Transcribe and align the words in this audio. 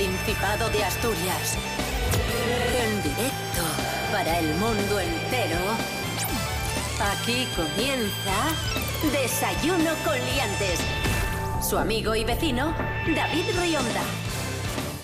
Principado 0.00 0.70
de 0.70 0.82
Asturias. 0.82 1.58
En 2.82 3.02
directo 3.02 3.62
para 4.10 4.38
el 4.38 4.54
mundo 4.54 4.98
entero. 4.98 5.58
Aquí 7.12 7.46
comienza 7.54 8.32
Desayuno 9.12 9.90
con 10.02 10.14
Liantes. 10.14 10.80
Su 11.60 11.76
amigo 11.76 12.14
y 12.14 12.24
vecino, 12.24 12.74
David 13.14 13.44
Rionda. 13.60 14.00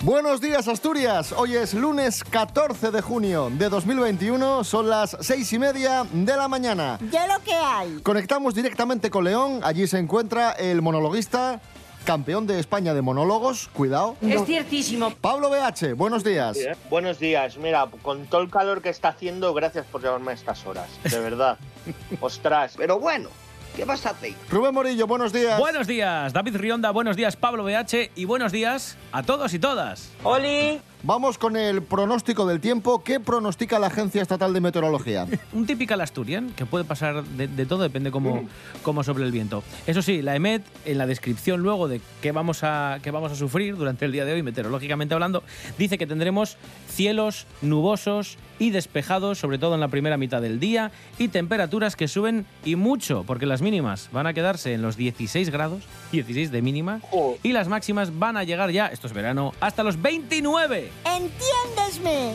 Buenos 0.01 0.41
días 0.41 0.67
Asturias, 0.67 1.33
hoy 1.37 1.57
es 1.57 1.75
lunes 1.75 2.23
14 2.23 2.91
de 2.91 3.03
junio 3.03 3.51
de 3.51 3.69
2021, 3.69 4.63
son 4.63 4.89
las 4.89 5.17
seis 5.21 5.53
y 5.53 5.59
media 5.59 6.07
de 6.11 6.37
la 6.37 6.49
mañana. 6.49 6.99
Ya 7.11 7.27
lo 7.27 7.43
que 7.43 7.55
hay. 7.55 8.01
Conectamos 8.03 8.55
directamente 8.55 9.11
con 9.11 9.25
León, 9.25 9.61
allí 9.63 9.87
se 9.89 9.99
encuentra 9.99 10.53
el 10.53 10.81
monologuista, 10.81 11.61
campeón 12.07 12.47
de 12.47 12.59
España 12.61 12.95
de 12.95 13.03
monólogos, 13.03 13.69
cuidado. 13.75 14.17
Es 14.23 14.45
ciertísimo. 14.47 15.11
Pablo 15.21 15.51
BH, 15.51 15.95
buenos 15.95 16.25
días. 16.25 16.57
Sí, 16.57 16.63
¿eh? 16.63 16.77
Buenos 16.89 17.19
días. 17.19 17.59
Mira, 17.59 17.89
con 18.01 18.27
todo 18.27 18.41
el 18.41 18.49
calor 18.49 18.81
que 18.81 18.89
está 18.89 19.09
haciendo, 19.09 19.53
gracias 19.53 19.85
por 19.87 20.01
llevarme 20.01 20.31
a 20.31 20.35
estas 20.35 20.65
horas. 20.67 20.89
De 21.03 21.19
verdad. 21.19 21.59
Ostras. 22.21 22.75
Pero 22.79 23.01
bueno, 23.01 23.29
¿qué 23.75 23.85
vas 23.85 24.07
a 24.07 24.11
hacer? 24.11 24.35
Rubén 24.49 24.73
Morillo, 24.73 25.07
buenos 25.07 25.33
días. 25.33 25.59
Buenos 25.59 25.87
días, 25.87 26.33
David 26.33 26.57
Rionda, 26.57 26.93
buenos 26.93 27.17
días, 27.17 27.37
Pablo 27.37 27.65
BH 27.65 28.13
y 28.15 28.25
buenos 28.25 28.53
días 28.53 28.97
a 29.11 29.25
todos 29.25 29.53
y 29.53 29.59
todas. 29.59 30.13
¡Oli! 30.23 30.81
Vamos 31.09 31.39
con 31.39 31.57
el 31.57 31.83
pronóstico 31.83 32.47
del 32.47 32.59
tiempo. 32.59 33.05
¿Qué 33.05 33.21
pronostica 33.21 33.79
la 33.79 33.87
Agencia 33.87 34.21
Estatal 34.23 34.53
de 34.53 34.61
Meteorología? 34.61 35.29
Un 35.53 35.65
typical 35.65 36.01
Asturian, 36.01 36.51
que 36.51 36.67
puede 36.67 36.85
pasar 36.85 37.23
de, 37.23 37.47
de 37.47 37.65
todo, 37.65 37.85
depende 37.85 38.11
cómo, 38.11 38.43
cómo 38.83 39.05
sobre 39.05 39.23
el 39.23 39.31
viento. 39.31 39.63
Eso 39.87 40.03
sí, 40.03 40.21
la 40.21 40.35
EMET, 40.35 40.65
en 40.85 40.99
la 40.99 41.07
descripción 41.07 41.61
luego 41.63 41.87
de 41.87 42.01
qué 42.23 42.33
vamos, 42.33 42.65
a, 42.65 42.99
qué 43.05 43.13
vamos 43.13 43.31
a 43.31 43.37
sufrir 43.37 43.77
durante 43.77 44.05
el 44.05 44.11
día 44.11 44.25
de 44.25 44.33
hoy, 44.33 44.43
meteorológicamente 44.43 45.15
hablando, 45.15 45.45
dice 45.79 45.97
que 45.97 46.09
tendremos 46.09 46.57
cielos 46.89 47.47
nubosos 47.63 48.37
y 48.59 48.71
despejados, 48.71 49.39
sobre 49.39 49.59
todo 49.59 49.75
en 49.75 49.81
la 49.81 49.89
primera 49.89 50.17
mitad 50.17 50.43
del 50.43 50.59
día, 50.59 50.91
y 51.19 51.29
temperaturas 51.29 51.95
que 51.95 52.09
suben 52.09 52.47
y 52.65 52.75
mucho, 52.75 53.23
porque 53.29 53.47
las 53.47 53.63
mínimas 53.63 54.09
van 54.13 54.27
a 54.27 54.33
quedarse 54.35 54.73
en 54.75 54.83
los 54.83 54.97
16 54.97 55.51
grados, 55.51 55.85
16 56.11 56.51
de 56.51 56.63
mínima, 56.63 57.01
Oh. 57.13 57.37
y 57.45 57.53
las 57.53 57.69
máximas 57.69 58.19
van 58.19 58.37
a 58.37 58.43
llegar 58.43 58.71
ya, 58.73 58.87
esto 58.89 59.07
es 59.07 59.13
verano, 59.13 59.53
hasta 59.61 59.85
los 59.85 60.01
29. 60.03 60.96
Entiéndesme. 61.05 62.35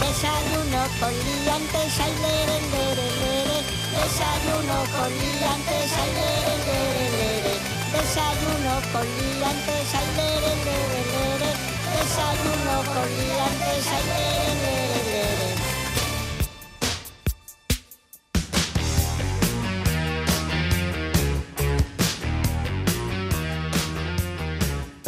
Desayuno 0.00 0.82
con 1.00 1.12
liantes, 1.26 2.00
ay, 2.00 2.14
lere, 2.22 2.58
lere, 2.72 3.06
lere. 3.22 3.58
Desayuno 3.94 4.78
con 4.94 5.10
liantes, 5.18 5.92
ay, 6.02 6.10
lere, 6.18 6.54
lere, 6.68 7.04
lere. 7.18 7.54
Desayuno 7.94 8.74
con 8.92 9.06
liantes, 9.18 9.94
ay, 9.98 10.08
lere, 10.18 10.52
lere, 10.66 11.00
lere. 11.14 11.50
Desayuno 11.94 12.76
con 12.94 13.08
liantes, 13.18 13.86
lere, 14.08 14.54
lere. 14.62 14.87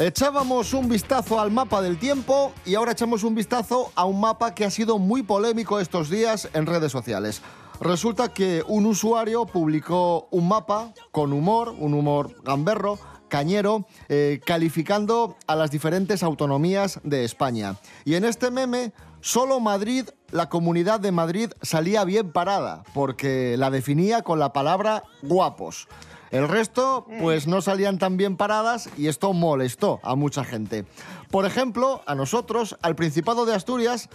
Echábamos 0.01 0.73
un 0.73 0.89
vistazo 0.89 1.39
al 1.39 1.51
mapa 1.51 1.83
del 1.83 1.99
tiempo 1.99 2.55
y 2.65 2.75
ahora 2.75 2.93
echamos 2.93 3.23
un 3.23 3.35
vistazo 3.35 3.93
a 3.95 4.07
un 4.07 4.19
mapa 4.19 4.55
que 4.55 4.65
ha 4.65 4.71
sido 4.71 4.99
muy 4.99 5.23
polémico 5.23 5.79
estos 5.79 6.09
días 6.09 6.49
en 6.55 6.65
redes 6.65 6.91
sociales. 6.91 7.43
Resulta 7.83 8.33
que 8.33 8.65
un 8.67 8.87
usuario 8.87 9.45
publicó 9.45 10.27
un 10.31 10.49
mapa 10.49 10.95
con 11.11 11.35
humor, 11.35 11.75
un 11.79 11.93
humor 11.93 12.35
gamberro, 12.43 12.99
cañero, 13.29 13.85
eh, 14.09 14.41
calificando 14.47 15.37
a 15.47 15.55
las 15.55 15.71
diferentes 15.71 16.23
autonomías 16.23 16.99
de 17.05 17.27
España. 17.27 17.77
Y 18.07 18.15
en 18.15 18.25
este 18.25 18.51
meme, 18.51 18.95
solo 19.21 19.61
Madrid, 19.61 20.09
la 20.31 20.49
comunidad 20.49 21.01
de 21.01 21.13
Madrid, 21.13 21.51
salía 21.61 22.05
bien 22.05 22.33
parada, 22.33 22.85
porque 22.95 23.57
la 23.59 23.71
definía 23.71 24.23
con 24.23 24.39
la 24.39 24.55
palabra 24.55 25.03
guapos. 25.21 25.89
El 26.31 26.49
resto, 26.49 27.07
pues 27.21 27.47
no 27.47 27.61
salían 27.61 27.99
tan 27.99 28.17
bien 28.17 28.37
paradas 28.37 28.89
y 28.97 29.09
esto 29.09 29.33
molestó 29.33 29.99
a 30.03 30.15
mucha 30.15 30.45
gente. 30.45 30.85
Por 31.31 31.45
ejemplo, 31.45 32.03
a 32.07 32.15
nosotros, 32.15 32.77
al 32.83 32.95
Principado 32.95 33.47
de 33.47 33.55
Asturias, 33.55 34.09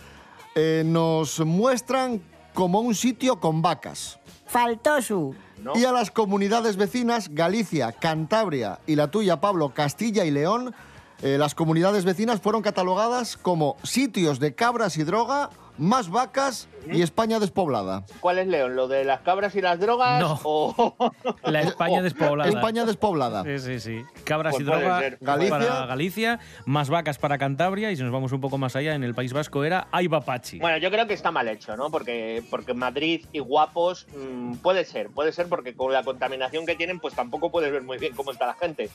eh, 0.56 0.84
nos 0.86 1.42
muestran 1.42 2.22
como 2.54 2.80
un 2.80 2.96
sitio 2.96 3.42
con 3.42 3.62
vacas. 3.62 4.18
Faltó 4.46 5.02
su. 5.02 5.36
¿no? 5.62 5.76
Y 5.76 5.84
a 5.84 5.92
las 5.92 6.10
comunidades 6.10 6.78
vecinas, 6.78 7.30
Galicia, 7.30 7.92
Cantabria 7.92 8.80
y 8.88 8.96
la 8.96 9.12
tuya, 9.12 9.42
Pablo, 9.42 9.74
Castilla 9.74 10.24
y 10.24 10.32
León, 10.32 10.74
eh, 11.22 11.38
las 11.38 11.56
comunidades 11.56 12.06
vecinas 12.06 12.40
fueron 12.40 12.62
catalogadas 12.62 13.36
como 13.38 13.78
sitios 13.84 14.40
de 14.40 14.56
cabras 14.56 14.98
y 14.98 15.04
droga, 15.04 15.50
más 15.78 16.10
vacas 16.10 16.68
y 16.92 17.02
España 17.02 17.40
despoblada. 17.40 18.04
¿Cuál 18.20 18.40
es, 18.40 18.48
León? 18.48 18.76
¿Lo 18.76 18.88
de 18.88 19.04
las 19.04 19.22
cabras 19.22 19.56
y 19.56 19.62
las 19.62 19.80
drogas? 19.80 20.22
No. 20.22 20.40
O... 20.44 20.96
La 21.44 21.62
España 21.62 22.02
despoblada. 22.02 22.50
España 22.50 22.86
despoblada. 22.86 23.44
Sí, 23.44 23.60
sí, 23.60 23.80
sí. 23.80 24.06
Cabras 24.24 24.54
Pues 24.54 24.64
y 24.64 24.66
puede 24.66 24.80
droga 24.82 25.00
ser. 25.00 25.18
Galicia. 25.22 25.50
para 25.50 25.86
Galicia, 25.86 26.40
más 26.66 26.90
vacas 26.90 27.18
para 27.18 27.38
Cantabria 27.38 27.92
y 27.92 27.96
si 27.96 28.04
nos 28.04 28.12
vamos 28.12 28.32
un 28.32 28.42
poco 28.42 28.58
más 28.58 28.76
allá, 28.76 28.96
en 28.96 29.04
el 29.04 29.16
País 29.16 29.34
Vasco 29.34 29.64
era 29.64 29.88
Aibapachi. 29.92 30.60
Bueno, 30.60 30.78
yo 30.78 30.92
creo 30.92 31.08
que 31.08 31.14
está 31.14 31.32
mal 31.32 31.48
hecho, 31.48 31.76
¿no? 31.76 31.90
Porque, 31.90 32.44
porque 32.50 32.74
Madrid 32.74 33.26
y 33.32 33.40
guapos 33.40 34.08
mm, 34.16 34.56
puede 34.58 34.86
ser, 34.86 35.10
puede 35.10 35.32
ser 35.32 35.48
porque 35.50 35.76
con 35.76 35.92
la 35.92 36.04
contaminación 36.04 36.66
que 36.66 36.76
tienen, 36.76 37.00
pues 37.00 37.14
tampoco 37.16 37.52
puedes 37.52 37.72
ver 37.72 37.84
muy 37.84 37.98
bien 37.98 38.14
cómo 38.16 38.32
está 38.32 38.48
la 38.48 38.54
gente. 38.56 38.90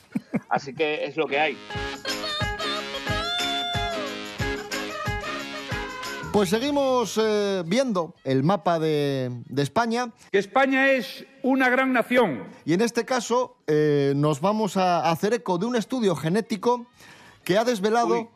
Así 0.49 0.73
que 0.73 1.05
es 1.05 1.17
lo 1.17 1.27
que 1.27 1.39
hay. 1.39 1.57
Pues 6.31 6.49
seguimos 6.49 7.19
eh, 7.21 7.61
viendo 7.65 8.15
el 8.23 8.43
mapa 8.43 8.79
de, 8.79 9.29
de 9.47 9.61
España 9.61 10.11
que 10.31 10.37
España 10.37 10.91
es 10.91 11.25
una 11.43 11.69
gran 11.69 11.91
nación. 11.91 12.43
y 12.65 12.73
en 12.73 12.81
este 12.81 13.03
caso 13.03 13.57
eh, 13.67 14.13
nos 14.15 14.39
vamos 14.39 14.77
a 14.77 15.09
hacer 15.11 15.33
eco 15.33 15.57
de 15.57 15.65
un 15.65 15.75
estudio 15.75 16.15
genético 16.15 16.87
que 17.43 17.57
ha 17.57 17.65
desvelado 17.65 18.15
Uy. 18.21 18.27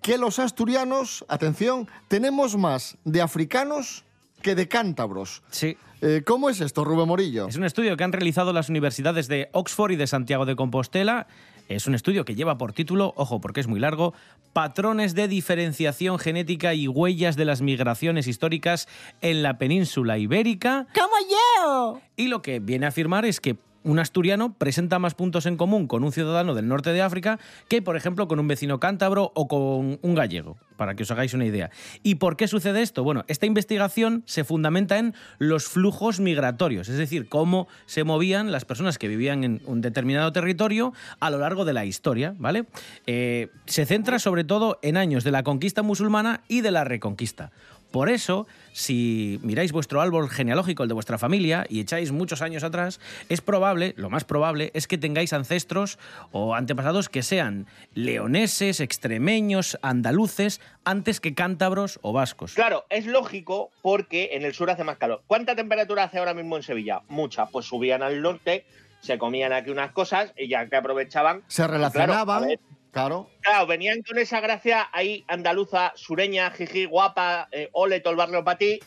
que 0.00 0.16
los 0.16 0.38
asturianos, 0.38 1.24
atención, 1.28 1.88
tenemos 2.06 2.56
más 2.56 2.96
de 3.04 3.20
africanos 3.20 4.04
que 4.42 4.54
de 4.54 4.68
cántabros. 4.68 5.42
Sí. 5.50 5.76
Eh, 6.02 6.22
¿Cómo 6.24 6.48
es 6.50 6.60
esto, 6.60 6.84
Rubén 6.84 7.08
Morillo? 7.08 7.48
Es 7.48 7.56
un 7.56 7.64
estudio 7.64 7.96
que 7.96 8.04
han 8.04 8.12
realizado 8.12 8.52
las 8.52 8.68
universidades 8.68 9.26
de 9.28 9.50
Oxford 9.52 9.90
y 9.90 9.96
de 9.96 10.06
Santiago 10.06 10.46
de 10.46 10.56
Compostela. 10.56 11.26
Es 11.70 11.86
un 11.86 11.94
estudio 11.94 12.24
que 12.24 12.34
lleva 12.34 12.58
por 12.58 12.72
título, 12.72 13.14
ojo 13.16 13.40
porque 13.40 13.60
es 13.60 13.68
muy 13.68 13.78
largo, 13.78 14.12
Patrones 14.52 15.14
de 15.14 15.28
diferenciación 15.28 16.18
genética 16.18 16.74
y 16.74 16.88
huellas 16.88 17.36
de 17.36 17.44
las 17.44 17.62
migraciones 17.62 18.26
históricas 18.26 18.88
en 19.20 19.44
la 19.44 19.56
península 19.56 20.18
ibérica. 20.18 20.88
¡Como 20.92 21.14
yo! 21.30 22.00
Y 22.16 22.26
lo 22.26 22.42
que 22.42 22.58
viene 22.58 22.86
a 22.86 22.88
afirmar 22.88 23.24
es 23.24 23.38
que 23.38 23.56
un 23.82 23.98
asturiano 23.98 24.54
presenta 24.54 24.98
más 24.98 25.14
puntos 25.14 25.46
en 25.46 25.56
común 25.56 25.86
con 25.86 26.04
un 26.04 26.12
ciudadano 26.12 26.54
del 26.54 26.68
norte 26.68 26.92
de 26.92 27.02
África 27.02 27.38
que, 27.68 27.82
por 27.82 27.96
ejemplo, 27.96 28.28
con 28.28 28.38
un 28.38 28.48
vecino 28.48 28.80
cántabro 28.80 29.32
o 29.34 29.48
con 29.48 29.98
un 30.02 30.14
gallego, 30.14 30.56
para 30.76 30.94
que 30.94 31.04
os 31.04 31.10
hagáis 31.10 31.34
una 31.34 31.46
idea. 31.46 31.70
¿Y 32.02 32.16
por 32.16 32.36
qué 32.36 32.48
sucede 32.48 32.82
esto? 32.82 33.04
Bueno, 33.04 33.24
esta 33.28 33.46
investigación 33.46 34.22
se 34.26 34.44
fundamenta 34.44 34.98
en 34.98 35.14
los 35.38 35.66
flujos 35.66 36.20
migratorios, 36.20 36.88
es 36.88 36.98
decir, 36.98 37.28
cómo 37.28 37.68
se 37.86 38.04
movían 38.04 38.52
las 38.52 38.64
personas 38.64 38.98
que 38.98 39.08
vivían 39.08 39.44
en 39.44 39.60
un 39.66 39.80
determinado 39.80 40.32
territorio 40.32 40.92
a 41.18 41.30
lo 41.30 41.38
largo 41.38 41.64
de 41.64 41.72
la 41.72 41.84
historia, 41.84 42.34
¿vale? 42.38 42.66
Eh, 43.06 43.48
se 43.66 43.86
centra 43.86 44.18
sobre 44.18 44.44
todo 44.44 44.78
en 44.82 44.96
años 44.96 45.24
de 45.24 45.30
la 45.30 45.42
conquista 45.42 45.82
musulmana 45.82 46.42
y 46.48 46.60
de 46.60 46.70
la 46.70 46.84
reconquista. 46.84 47.50
Por 47.90 48.08
eso, 48.08 48.46
si 48.72 49.40
miráis 49.42 49.72
vuestro 49.72 50.00
árbol 50.00 50.30
genealógico, 50.30 50.84
el 50.84 50.88
de 50.88 50.94
vuestra 50.94 51.18
familia, 51.18 51.66
y 51.68 51.80
echáis 51.80 52.12
muchos 52.12 52.40
años 52.40 52.62
atrás, 52.62 53.00
es 53.28 53.40
probable, 53.40 53.94
lo 53.96 54.10
más 54.10 54.24
probable, 54.24 54.70
es 54.74 54.86
que 54.86 54.96
tengáis 54.98 55.32
ancestros 55.32 55.98
o 56.30 56.54
antepasados 56.54 57.08
que 57.08 57.22
sean 57.22 57.66
leoneses, 57.94 58.80
extremeños, 58.80 59.78
andaluces, 59.82 60.60
antes 60.84 61.20
que 61.20 61.34
cántabros 61.34 61.98
o 62.02 62.12
vascos. 62.12 62.54
Claro, 62.54 62.86
es 62.90 63.06
lógico 63.06 63.70
porque 63.82 64.30
en 64.32 64.44
el 64.44 64.54
sur 64.54 64.70
hace 64.70 64.84
más 64.84 64.98
calor. 64.98 65.22
¿Cuánta 65.26 65.56
temperatura 65.56 66.04
hace 66.04 66.18
ahora 66.18 66.34
mismo 66.34 66.56
en 66.56 66.62
Sevilla? 66.62 67.02
Mucha. 67.08 67.46
Pues 67.46 67.66
subían 67.66 68.02
al 68.02 68.22
norte, 68.22 68.64
se 69.00 69.18
comían 69.18 69.52
aquí 69.52 69.70
unas 69.70 69.92
cosas 69.92 70.32
y 70.36 70.48
ya 70.48 70.68
que 70.68 70.76
aprovechaban. 70.76 71.42
Se 71.48 71.66
relacionaban, 71.66 72.24
Claro, 72.24 72.44
a 72.44 72.46
ver, 72.46 72.60
claro. 72.90 73.30
Claro, 73.40 73.66
venían 73.66 74.02
con 74.02 74.18
esa 74.18 74.40
gracia 74.40 74.88
ahí 74.92 75.24
andaluza, 75.28 75.92
sureña, 75.94 76.50
jiji, 76.50 76.84
guapa, 76.86 77.48
eh, 77.52 77.68
ole, 77.72 78.00
todo 78.00 78.12
el 78.12 78.16
barrio 78.16 78.44
para 78.44 78.58
ti. 78.58 78.80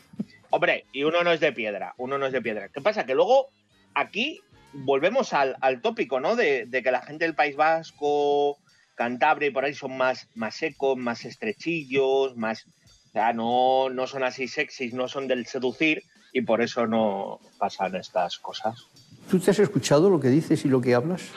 Hombre, 0.50 0.84
y 0.92 1.02
uno 1.02 1.22
no 1.24 1.32
es 1.32 1.40
de 1.40 1.52
piedra, 1.52 1.94
uno 1.96 2.18
no 2.18 2.26
es 2.26 2.32
de 2.32 2.42
piedra. 2.42 2.68
¿Qué 2.68 2.80
pasa? 2.80 3.04
Que 3.06 3.14
luego 3.14 3.48
aquí 3.94 4.40
volvemos 4.72 5.32
al, 5.32 5.56
al 5.60 5.80
tópico, 5.80 6.20
¿no? 6.20 6.36
De, 6.36 6.66
de 6.66 6.82
que 6.82 6.90
la 6.92 7.02
gente 7.02 7.24
del 7.24 7.34
País 7.34 7.56
Vasco, 7.56 8.58
Cantabria 8.94 9.48
y 9.48 9.52
por 9.52 9.64
ahí 9.64 9.74
son 9.74 9.96
más, 9.96 10.28
más 10.34 10.54
secos, 10.54 10.96
más 10.96 11.24
estrechillos, 11.24 12.36
más... 12.36 12.66
O 13.08 13.12
sea, 13.12 13.32
no, 13.32 13.90
no 13.90 14.06
son 14.08 14.24
así 14.24 14.48
sexys, 14.48 14.92
no 14.92 15.06
son 15.06 15.28
del 15.28 15.46
seducir 15.46 16.02
y 16.32 16.40
por 16.40 16.60
eso 16.62 16.86
no 16.86 17.38
pasan 17.58 17.94
estas 17.94 18.38
cosas. 18.38 18.88
¿Tú 19.30 19.38
te 19.38 19.52
has 19.52 19.58
escuchado 19.60 20.10
lo 20.10 20.18
que 20.18 20.28
dices 20.28 20.64
y 20.64 20.68
lo 20.68 20.80
que 20.80 20.94
hablas? 20.94 21.30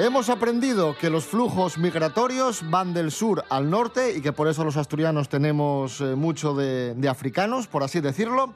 Hemos 0.00 0.30
aprendido 0.30 0.96
que 0.98 1.10
los 1.10 1.26
flujos 1.26 1.76
migratorios 1.76 2.62
van 2.70 2.94
del 2.94 3.10
sur 3.10 3.44
al 3.50 3.68
norte 3.68 4.16
y 4.16 4.22
que 4.22 4.32
por 4.32 4.48
eso 4.48 4.64
los 4.64 4.78
asturianos 4.78 5.28
tenemos 5.28 6.00
eh, 6.00 6.14
mucho 6.14 6.54
de, 6.54 6.94
de 6.94 7.06
africanos, 7.06 7.66
por 7.66 7.82
así 7.82 8.00
decirlo. 8.00 8.54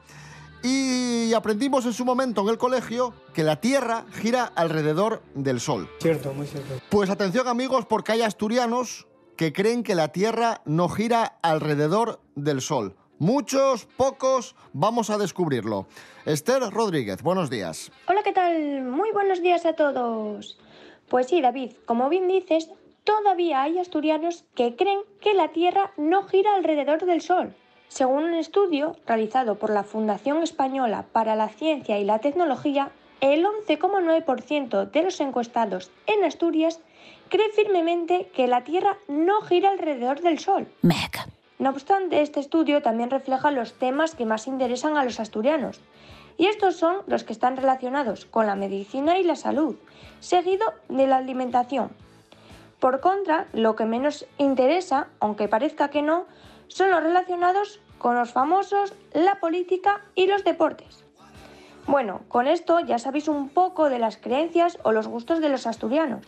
Y 0.63 1.31
aprendimos 1.35 1.85
en 1.85 1.93
su 1.93 2.03
momento 2.03 2.41
en 2.41 2.47
el 2.47 2.57
colegio 2.57 3.13
que 3.31 3.43
la 3.43 3.57
Tierra 3.57 4.05
gira 4.13 4.51
alrededor 4.55 5.21
del 5.35 5.59
Sol. 5.59 5.87
Cierto, 6.01 6.33
muy 6.33 6.47
cierto. 6.47 6.81
Pues 6.89 7.11
atención 7.11 7.47
amigos, 7.47 7.85
porque 7.85 8.13
hay 8.13 8.23
asturianos 8.23 9.05
que 9.37 9.53
creen 9.53 9.83
que 9.83 9.93
la 9.93 10.07
Tierra 10.07 10.63
no 10.65 10.89
gira 10.89 11.37
alrededor 11.43 12.21
del 12.33 12.59
Sol. 12.59 12.95
Muchos, 13.19 13.85
pocos, 13.97 14.55
vamos 14.73 15.11
a 15.11 15.19
descubrirlo. 15.19 15.85
Esther 16.25 16.63
Rodríguez, 16.71 17.21
buenos 17.21 17.51
días. 17.51 17.91
Hola, 18.07 18.23
¿qué 18.23 18.33
tal? 18.33 18.81
Muy 18.81 19.11
buenos 19.11 19.43
días 19.43 19.63
a 19.67 19.73
todos. 19.73 20.57
Pues 21.09 21.27
sí, 21.27 21.41
David, 21.41 21.73
como 21.85 22.09
bien 22.09 22.27
dices, 22.27 22.69
todavía 23.03 23.61
hay 23.61 23.77
asturianos 23.79 24.43
que 24.55 24.75
creen 24.75 24.99
que 25.21 25.33
la 25.33 25.49
Tierra 25.49 25.91
no 25.97 26.23
gira 26.23 26.55
alrededor 26.55 27.05
del 27.05 27.21
Sol. 27.21 27.53
Según 27.87 28.23
un 28.23 28.33
estudio 28.33 28.95
realizado 29.05 29.55
por 29.55 29.69
la 29.69 29.83
Fundación 29.83 30.41
Española 30.41 31.05
para 31.11 31.35
la 31.35 31.49
Ciencia 31.49 31.99
y 31.99 32.03
la 32.03 32.19
Tecnología, 32.19 32.91
el 33.21 33.45
11,9% 33.45 34.89
de 34.89 35.03
los 35.03 35.19
encuestados 35.19 35.91
en 36.07 36.23
Asturias 36.23 36.81
cree 37.29 37.49
firmemente 37.51 38.29
que 38.35 38.47
la 38.47 38.63
Tierra 38.63 38.97
no 39.07 39.41
gira 39.41 39.69
alrededor 39.69 40.21
del 40.21 40.39
Sol. 40.39 40.67
No 41.57 41.69
obstante, 41.69 42.21
este 42.21 42.41
estudio 42.41 42.81
también 42.81 43.09
refleja 43.09 43.49
los 43.51 43.73
temas 43.73 44.13
que 44.13 44.25
más 44.25 44.47
interesan 44.47 44.97
a 44.97 45.05
los 45.05 45.19
asturianos, 45.19 45.79
y 46.37 46.47
estos 46.47 46.75
son 46.75 46.97
los 47.07 47.23
que 47.23 47.33
están 47.33 47.57
relacionados 47.57 48.25
con 48.25 48.45
la 48.45 48.55
medicina 48.55 49.17
y 49.17 49.23
la 49.23 49.35
salud, 49.35 49.75
seguido 50.19 50.73
de 50.89 51.07
la 51.07 51.17
alimentación. 51.17 51.91
Por 52.79 52.99
contra, 52.99 53.47
lo 53.53 53.75
que 53.75 53.85
menos 53.85 54.25
interesa, 54.37 55.07
aunque 55.19 55.47
parezca 55.47 55.89
que 55.89 56.01
no, 56.01 56.25
son 56.67 56.91
los 56.91 57.01
relacionados 57.01 57.79
con 57.97 58.15
los 58.15 58.31
famosos, 58.31 58.93
la 59.13 59.39
política 59.39 60.01
y 60.13 60.27
los 60.27 60.43
deportes. 60.43 61.03
Bueno, 61.87 62.21
con 62.27 62.47
esto 62.47 62.79
ya 62.79 62.99
sabéis 62.99 63.27
un 63.27 63.49
poco 63.49 63.89
de 63.89 63.99
las 63.99 64.17
creencias 64.17 64.79
o 64.83 64.91
los 64.91 65.07
gustos 65.07 65.39
de 65.39 65.49
los 65.49 65.67
asturianos, 65.67 66.25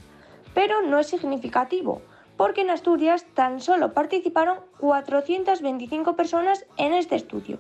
pero 0.54 0.82
no 0.84 1.00
es 1.00 1.08
significativo, 1.08 2.02
porque 2.38 2.62
en 2.62 2.70
Asturias 2.70 3.26
tan 3.34 3.60
solo 3.60 3.94
participaron 3.94 4.60
425 4.80 6.16
personas 6.16 6.66
en 6.78 6.94
este 6.94 7.16
estudio. 7.16 7.60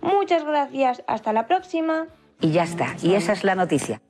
Muchas 0.00 0.44
gracias, 0.44 1.02
hasta 1.06 1.32
la 1.32 1.46
próxima. 1.46 2.06
Y 2.40 2.52
ya 2.52 2.64
está, 2.64 2.94
y 3.02 3.14
esa 3.14 3.32
es 3.32 3.44
la 3.44 3.54
noticia. 3.54 4.00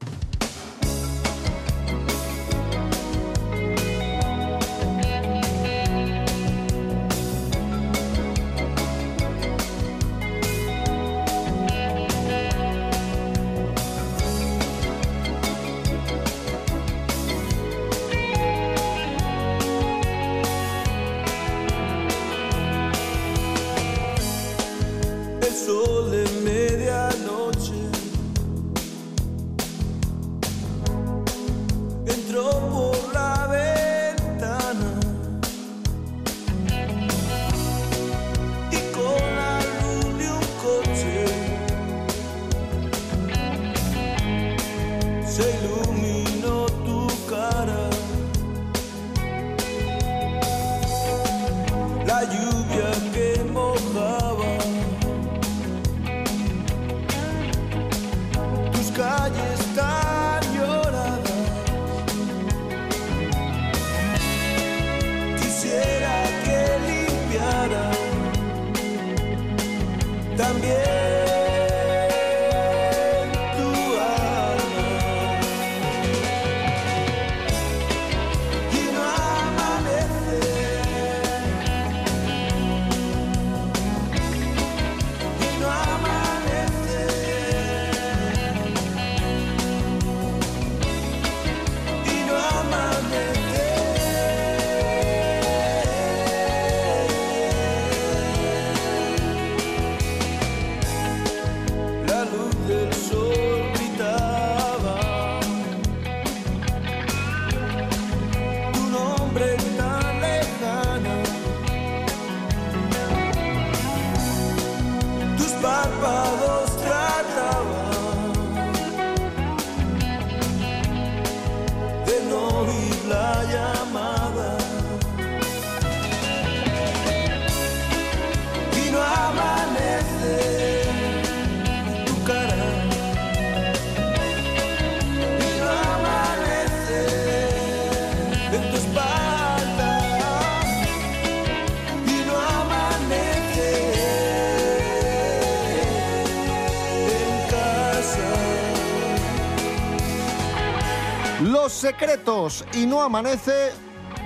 Secretos 152.51 152.65
y 152.77 152.87
no 152.87 153.03
amanece. 153.03 153.71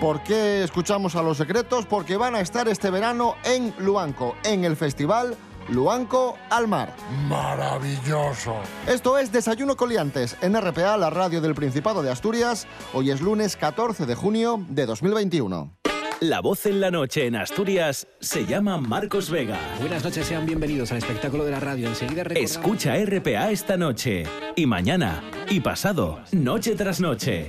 ¿Por 0.01 0.23
qué 0.23 0.63
escuchamos 0.63 1.17
a 1.17 1.23
los 1.23 1.37
secretos? 1.39 1.87
Porque 1.87 2.17
van 2.17 2.35
a 2.35 2.41
estar 2.41 2.69
este 2.69 2.91
verano 2.91 3.35
en 3.45 3.75
Luanco, 3.79 4.37
en 4.45 4.65
el 4.65 4.77
festival 4.77 5.37
Luanco 5.71 6.37
al 6.51 6.69
Mar. 6.69 6.95
Maravilloso. 7.29 8.55
Esto 8.87 9.19
es 9.19 9.33
Desayuno 9.33 9.77
Coliantes 9.77 10.37
en 10.41 10.55
RPA, 10.61 10.97
la 10.97 11.11
radio 11.11 11.41
del 11.41 11.55
Principado 11.55 12.03
de 12.03 12.11
Asturias. 12.11 12.67
Hoy 12.93 13.11
es 13.11 13.21
lunes 13.21 13.57
14 13.57 14.07
de 14.07 14.15
junio 14.15 14.65
de 14.69 14.87
2021. 14.87 15.75
La 16.21 16.41
voz 16.41 16.67
en 16.67 16.81
la 16.81 16.91
noche 16.91 17.27
en 17.27 17.37
Asturias 17.37 18.09
se 18.21 18.45
llama 18.45 18.77
Marcos 18.79 19.31
Vega. 19.31 19.57
Buenas 19.81 20.03
noches, 20.03 20.27
sean 20.27 20.47
bienvenidos 20.47 20.91
al 20.91 20.99
espectáculo 20.99 21.45
de 21.45 21.53
la 21.53 21.61
radio. 21.61 21.87
Enseguida 21.89 22.25
recordamos- 22.25 22.51
Escucha 22.51 22.97
RPA 22.97 23.51
esta 23.53 23.77
noche 23.77 24.25
y 24.57 24.67
mañana 24.67 25.23
y 25.49 25.61
pasado, 25.61 26.21
noche 26.33 26.75
tras 26.75 27.01
noche. 27.01 27.49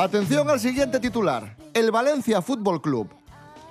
Atención 0.00 0.48
al 0.48 0.58
siguiente 0.58 0.98
titular. 0.98 1.54
El 1.74 1.90
Valencia 1.90 2.40
Fútbol 2.40 2.80
Club 2.80 3.10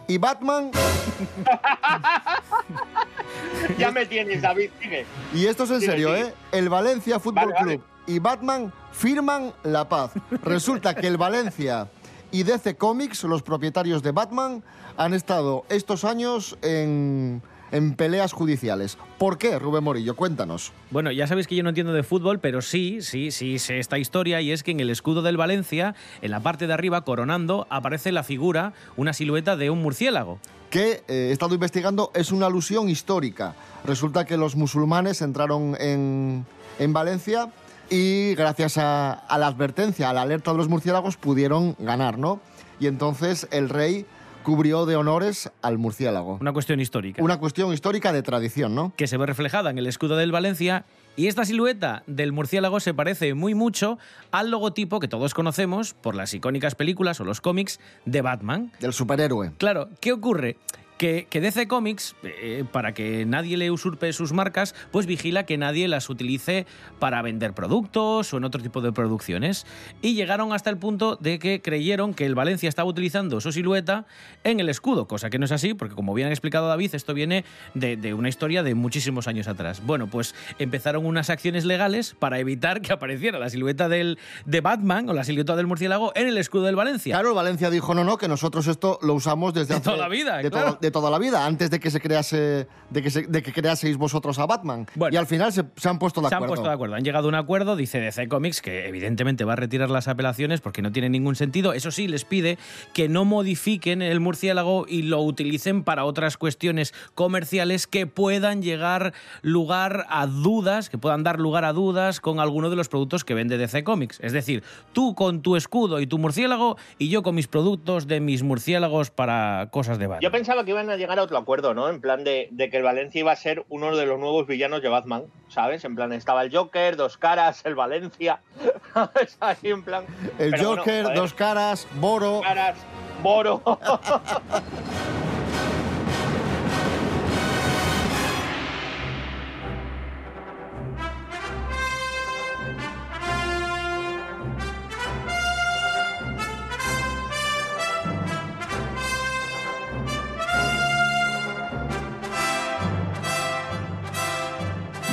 y 0.08 0.20
Batman, 0.20 0.70
ya 3.80 3.92
me 3.92 4.06
tienes, 4.06 4.42
David, 4.42 4.70
sigue. 4.80 5.06
y 5.34 5.48
esto 5.48 5.64
es 5.64 5.72
en 5.72 5.80
Sigue, 5.80 5.92
serio, 5.92 6.16
sigue. 6.16 6.28
¿eh? 6.28 6.34
El 6.52 6.70
Valencia 6.70 7.20
Fútbol 7.20 7.46
Vale, 7.46 7.54
vale. 7.54 7.78
Club 7.78 7.84
y 8.06 8.20
Batman 8.20 8.72
firman 8.92 9.54
la 9.64 9.90
paz. 9.90 10.12
Resulta 10.44 10.94
que 10.94 11.08
el 11.08 11.18
Valencia 11.18 11.90
y 12.32 12.44
DC 12.44 12.78
Comics, 12.78 13.24
los 13.24 13.42
propietarios 13.42 14.04
de 14.04 14.12
Batman, 14.12 14.64
han 14.98 15.16
estado 15.16 15.66
estos 15.70 16.06
años 16.06 16.60
en, 16.62 17.42
en 17.72 17.96
peleas 17.96 18.34
judiciales. 18.34 18.98
¿Por 19.18 19.38
qué, 19.38 19.60
Rubén 19.60 19.84
Morillo? 19.84 20.16
Cuéntanos. 20.16 20.72
Bueno, 20.92 21.12
ya 21.12 21.28
sabéis 21.28 21.48
que 21.48 21.56
yo 21.56 21.64
no 21.64 21.70
entiendo 21.70 21.94
de 21.94 22.04
fútbol, 22.04 22.40
pero 22.40 22.62
sí, 22.62 23.02
sí, 23.02 23.32
sí 23.32 23.60
sé 23.60 23.80
esta 23.80 23.98
historia 23.98 24.42
y 24.42 24.52
es 24.52 24.64
que 24.64 24.72
en 24.72 24.80
el 24.80 24.90
escudo 24.90 25.22
del 25.22 25.38
Valencia, 25.38 25.96
en 26.22 26.32
la 26.32 26.40
parte 26.40 26.68
de 26.68 26.74
arriba, 26.74 27.02
coronando, 27.04 27.68
aparece 27.70 28.12
la 28.12 28.24
figura, 28.24 28.74
una 28.98 29.14
silueta 29.14 29.56
de 29.56 29.70
un 29.70 29.82
murciélago. 29.82 30.40
que 30.70 31.04
eh, 31.08 31.30
he 31.30 31.32
estado 31.32 31.54
investigando 31.56 32.12
es 32.14 32.32
una 32.32 32.46
alusión 32.46 32.90
histórica. 32.90 33.56
Resulta 33.86 34.26
que 34.26 34.38
los 34.38 34.56
musulmanes 34.56 35.22
entraron 35.22 35.76
en, 35.80 36.46
en 36.78 36.94
Valencia 36.94 37.50
y 37.90 38.36
gracias 38.36 38.78
a, 38.78 39.14
a 39.14 39.38
la 39.40 39.48
advertencia, 39.48 40.10
a 40.10 40.14
la 40.14 40.22
alerta 40.22 40.52
de 40.52 40.58
los 40.58 40.70
murciélagos, 40.70 41.18
pudieron 41.18 41.76
ganar, 41.80 42.20
¿no? 42.20 42.40
Y 42.80 42.86
entonces 42.86 43.48
el 43.52 43.68
rey 43.68 44.06
cubrió 44.44 44.86
de 44.86 44.96
honores 44.96 45.52
al 45.62 45.78
murciélago. 45.78 46.38
Una 46.42 46.54
cuestión 46.54 46.80
histórica. 46.80 47.22
Una 47.24 47.40
cuestión 47.40 47.74
histórica 47.74 48.12
de 48.14 48.22
tradición, 48.24 48.76
¿no? 48.76 48.94
que 48.96 49.08
se 49.08 49.18
ve 49.18 49.26
reflejada 49.26 49.70
en 49.70 49.78
el 49.78 49.88
escudo 49.88 50.16
del 50.16 50.32
Valencia. 50.32 50.86
Y 51.16 51.28
esta 51.28 51.44
silueta 51.44 52.04
del 52.08 52.32
murciélago 52.32 52.80
se 52.80 52.94
parece 52.94 53.34
muy 53.34 53.54
mucho 53.54 53.98
al 54.32 54.52
logotipo 54.52 55.00
que 55.00 55.08
todos 55.08 55.34
conocemos 55.34 55.94
por 55.94 56.16
las 56.16 56.34
icónicas 56.34 56.76
películas 56.76 57.20
o 57.20 57.26
los 57.26 57.42
cómics 57.42 57.80
de 58.06 58.22
Batman. 58.22 58.72
Del 58.80 58.94
superhéroe. 58.94 59.52
Claro, 59.58 59.90
¿qué 60.00 60.14
ocurre? 60.14 60.58
Que, 61.00 61.28
que 61.30 61.40
DC 61.40 61.68
Comics, 61.70 62.14
eh, 62.24 62.66
para 62.72 62.94
que 62.94 63.26
nadie 63.26 63.56
le 63.56 63.72
usurpe 63.72 64.12
sus 64.12 64.34
marcas, 64.34 64.76
pues 64.92 65.06
vigila 65.06 65.46
que 65.46 65.58
nadie 65.58 65.88
las 65.88 66.10
utilice 66.10 66.68
para 67.00 67.22
vender 67.22 67.54
productos 67.54 68.34
o 68.34 68.38
en 68.38 68.44
otro 68.44 68.62
tipo 68.62 68.82
de 68.82 68.92
producciones. 68.92 69.66
Y 70.02 70.14
llegaron 70.16 70.52
hasta 70.52 70.70
el 70.70 70.76
punto 70.78 71.16
de 71.16 71.40
que 71.40 71.62
creyeron 71.62 72.14
que 72.14 72.26
el 72.26 72.36
Valencia 72.36 72.68
estaba 72.68 72.90
utilizando 72.90 73.40
su 73.40 73.54
silueta 73.54 74.08
en 74.44 74.60
el 74.60 74.68
escudo, 74.68 75.08
cosa 75.08 75.30
que 75.30 75.40
no 75.40 75.46
es 75.46 75.54
así, 75.54 75.74
porque 75.74 75.96
como 75.96 76.14
bien 76.14 76.28
ha 76.28 76.32
explicado 76.32 76.68
David, 76.68 76.94
esto 76.94 77.14
viene 77.14 77.46
de, 77.76 77.96
de 77.96 78.14
una 78.14 78.28
historia 78.28 78.62
de 78.62 78.76
muchísimos 78.76 79.30
años 79.30 79.48
atrás. 79.48 79.82
Bueno, 79.86 80.08
pues 80.08 80.36
empezaron 80.60 81.06
unas 81.06 81.30
acciones 81.30 81.64
legales 81.64 82.14
para 82.20 82.40
evitar 82.40 82.82
que 82.82 82.92
apareciera 82.92 83.40
la 83.40 83.50
silueta 83.50 83.88
del, 83.88 84.20
de 84.46 84.60
Batman 84.60 85.08
o 85.08 85.14
la 85.14 85.24
silueta 85.24 85.56
del 85.56 85.66
murciélago 85.66 86.12
en 86.16 86.28
el 86.28 86.38
escudo 86.38 86.66
del 86.66 86.76
Valencia. 86.76 87.14
Claro, 87.16 87.34
Valencia 87.34 87.70
dijo 87.70 87.96
no, 87.96 88.04
no, 88.04 88.18
que 88.18 88.28
nosotros 88.28 88.68
esto 88.68 89.00
lo 89.02 89.14
usamos 89.14 89.54
desde 89.54 89.70
De 89.70 89.74
hace- 89.76 89.84
toda 89.86 89.96
la 89.96 90.10
vida, 90.10 90.40
de, 90.40 90.50
claro. 90.52 90.72
todo- 90.72 90.80
de 90.82 90.89
toda 90.92 91.10
la 91.12 91.20
vida, 91.20 91.46
antes 91.46 91.70
de 91.70 91.80
que 91.80 91.92
se 91.92 92.00
crease, 92.00 92.68
de 92.90 93.02
que, 93.02 93.10
se- 93.10 93.28
de 93.28 93.42
que 93.44 93.52
creaseis 93.54 93.98
vosotros 93.98 94.40
a 94.40 94.46
Batman. 94.46 94.88
y 95.12 95.16
al 95.16 95.26
final 95.28 95.52
se, 95.54 95.64
se 95.76 95.90
han 95.90 96.00
puesto 96.00 96.22
de 96.22 96.30
Se 96.30 96.36
han 96.36 96.38
acuerdo. 96.44 96.54
puesto 96.56 96.68
de 96.70 96.74
acuerdo, 96.74 96.96
han 96.96 97.04
llegado 97.04 97.28
a 97.28 97.30
un 97.30 97.36
acuerdo, 97.36 97.76
dice 97.76 98.00
DC 98.00 98.28
Comics, 98.28 98.62
que 98.62 98.88
evidentemente 98.88 99.44
va 99.46 99.54
a 99.54 99.56
retirar 99.56 99.90
las 99.90 100.08
apelaciones 100.08 100.62
porque 100.62 100.82
no 100.82 100.92
tiene 100.92 101.10
ningún 101.10 101.36
sentido. 101.36 101.74
Eso 101.74 101.92
sí, 101.92 102.08
les 102.08 102.26
pide 102.26 102.58
que 102.94 103.10
no 103.10 103.26
modifiquen 103.26 104.02
el 104.02 104.20
murciélago 104.20 104.86
y 104.88 105.04
lo 105.04 105.22
utilicen 105.22 105.84
para 105.84 106.06
otras 106.06 106.38
cuestiones 106.38 106.94
comerciales 107.16 107.88
que 107.88 108.08
puedan 108.08 108.62
llegar 108.62 109.14
lugar 109.42 110.06
a 110.10 110.26
dudas, 110.28 110.90
que 110.90 110.98
puedan 110.98 111.24
dar 111.24 111.40
lugar 111.40 111.66
a 111.66 111.74
dudas 111.74 112.20
con 112.20 112.40
alguno 112.40 112.70
de 112.70 112.76
los 112.76 112.90
productos 112.90 113.24
que 113.24 113.34
vende 113.34 113.58
DC 113.58 113.84
Comics. 113.84 114.20
Es 114.22 114.34
decir, 114.34 114.64
tú 114.94 115.16
con 115.16 115.42
tu 115.42 115.56
escudo 115.56 116.00
y 116.00 116.08
tu 116.08 116.18
murciélago 116.18 116.78
y 116.98 117.10
yo 117.10 117.24
con 117.24 117.36
mis 117.36 117.48
productos 117.48 118.08
de 118.08 118.20
mis 118.20 118.44
murciélagos 118.44 119.12
para 119.12 119.70
cosas 119.72 119.98
de 120.00 120.08
Batman. 120.08 120.22
Yo 120.22 120.32
pensaba 120.32 120.64
que 120.66 120.74
iban 120.80 120.90
a 120.90 120.96
llegar 120.98 121.20
a 121.20 121.24
otro 121.24 121.38
acuerdo, 121.38 121.74
¿no? 121.74 121.90
En 121.90 122.00
plan 122.00 122.24
de, 122.24 122.48
de 122.52 122.70
que 122.70 122.78
el 122.78 122.84
Valencia 122.84 123.20
iba 123.20 123.32
a 123.32 123.36
ser 123.36 123.66
uno 123.70 123.96
de 123.96 124.06
los 124.06 124.20
nuevos 124.20 124.48
villanos 124.48 124.82
de 124.82 124.88
Batman, 124.88 125.24
¿sabes? 125.50 125.84
En 125.84 125.96
plan, 125.96 126.14
estaba 126.14 126.42
el 126.44 126.56
Joker, 126.56 126.96
dos 126.96 127.18
caras, 127.18 127.62
el 127.66 127.76
Valencia. 127.76 128.40
¿sabes? 128.94 129.38
Ahí 129.40 129.58
en 129.64 129.84
plan. 129.84 130.06
El 130.38 130.52
Pero 130.52 130.78
Joker, 130.78 131.14
dos 131.14 131.34
caras, 131.34 131.88
Boro. 131.96 132.42
caras, 132.42 132.78
Boro. 133.22 133.62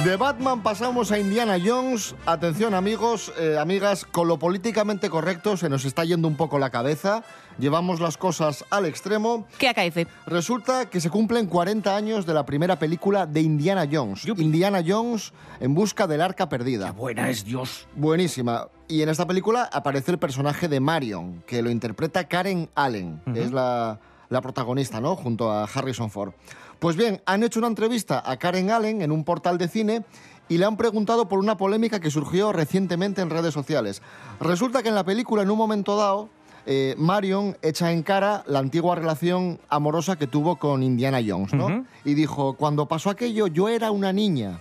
De 0.07 0.15
Batman 0.15 0.63
pasamos 0.63 1.11
a 1.11 1.19
Indiana 1.19 1.57
Jones. 1.61 2.15
Atención 2.27 2.75
amigos, 2.75 3.33
eh, 3.41 3.57
amigas, 3.59 4.05
con 4.05 4.29
lo 4.29 4.39
políticamente 4.39 5.11
correcto 5.11 5.57
se 5.57 5.69
nos 5.69 5.85
está 5.85 6.05
yendo 6.05 6.29
un 6.29 6.37
poco 6.37 6.61
la 6.61 6.71
cabeza. 6.71 7.25
Llevamos 7.59 7.99
las 7.99 8.17
cosas 8.17 8.65
al 8.71 8.87
extremo. 8.87 9.49
¿Qué 9.59 9.69
acaece? 9.69 10.07
Resulta 10.25 10.89
que 10.89 11.01
se 11.01 11.11
cumplen 11.11 11.49
40 11.49 11.97
años 11.97 12.25
de 12.25 12.35
la 12.35 12.47
primera 12.47 12.79
película 12.79 13.27
de 13.27 13.41
Indiana 13.41 13.89
Jones. 13.91 14.25
Indiana 14.37 14.81
Jones 14.87 15.33
en 15.59 15.75
busca 15.75 16.07
del 16.07 16.21
arca 16.21 16.49
perdida. 16.49 16.93
buena 16.93 17.29
es 17.29 17.45
Dios. 17.45 17.89
Buenísima. 17.97 18.69
Y 18.87 19.03
en 19.03 19.09
esta 19.09 19.27
película 19.27 19.69
aparece 19.73 20.13
el 20.13 20.19
personaje 20.19 20.69
de 20.69 20.79
Marion, 20.79 21.43
que 21.49 21.63
lo 21.63 21.69
interpreta 21.71 22.29
Karen 22.29 22.71
Allen, 22.77 23.21
que 23.25 23.31
Ujú. 23.33 23.41
es 23.41 23.51
la, 23.51 23.99
la 24.29 24.41
protagonista, 24.41 25.01
¿no? 25.01 25.17
Junto 25.17 25.51
a 25.51 25.65
Harrison 25.65 26.11
Ford. 26.13 26.33
Pues 26.79 26.97
bien, 26.97 27.23
han 27.27 27.43
hecho 27.43 27.59
una 27.59 27.69
entrevista 27.69 28.23
a 28.25 28.37
Karen 28.37 28.71
Allen 28.71 29.03
en 29.03 29.11
un 29.11 29.25
portal 29.25 29.59
de 29.59 29.69
cine 29.69 30.05
y 30.49 30.59
le 30.59 30.65
han 30.67 30.77
preguntado 30.77 31.29
por 31.29 31.39
una 31.39 31.57
polémica 31.57 32.01
que 32.01 32.11
surgió 32.11 32.53
recientemente 32.53 33.23
en 33.23 33.31
redes 33.31 33.55
sociales. 33.55 34.03
Resulta 34.41 34.83
que 34.83 34.91
en 34.91 34.95
la 34.95 35.05
película, 35.05 35.43
en 35.43 35.51
un 35.51 35.59
momento 35.59 35.97
dado, 35.97 36.29
eh, 36.67 36.95
Marion 36.99 37.57
echa 37.63 37.93
en 37.93 38.03
cara 38.03 38.45
la 38.47 38.59
antigua 38.59 38.95
relación 38.95 39.61
amorosa 39.69 40.17
que 40.17 40.27
tuvo 40.27 40.57
con 40.57 40.83
Indiana 40.83 41.21
Jones, 41.27 41.55
¿no? 41.55 41.87
Y 42.05 42.15
dijo, 42.15 42.55
cuando 42.55 42.87
pasó 42.87 43.11
aquello, 43.11 43.47
yo 43.47 43.69
era 43.69 43.91
una 43.91 44.13
niña. 44.13 44.61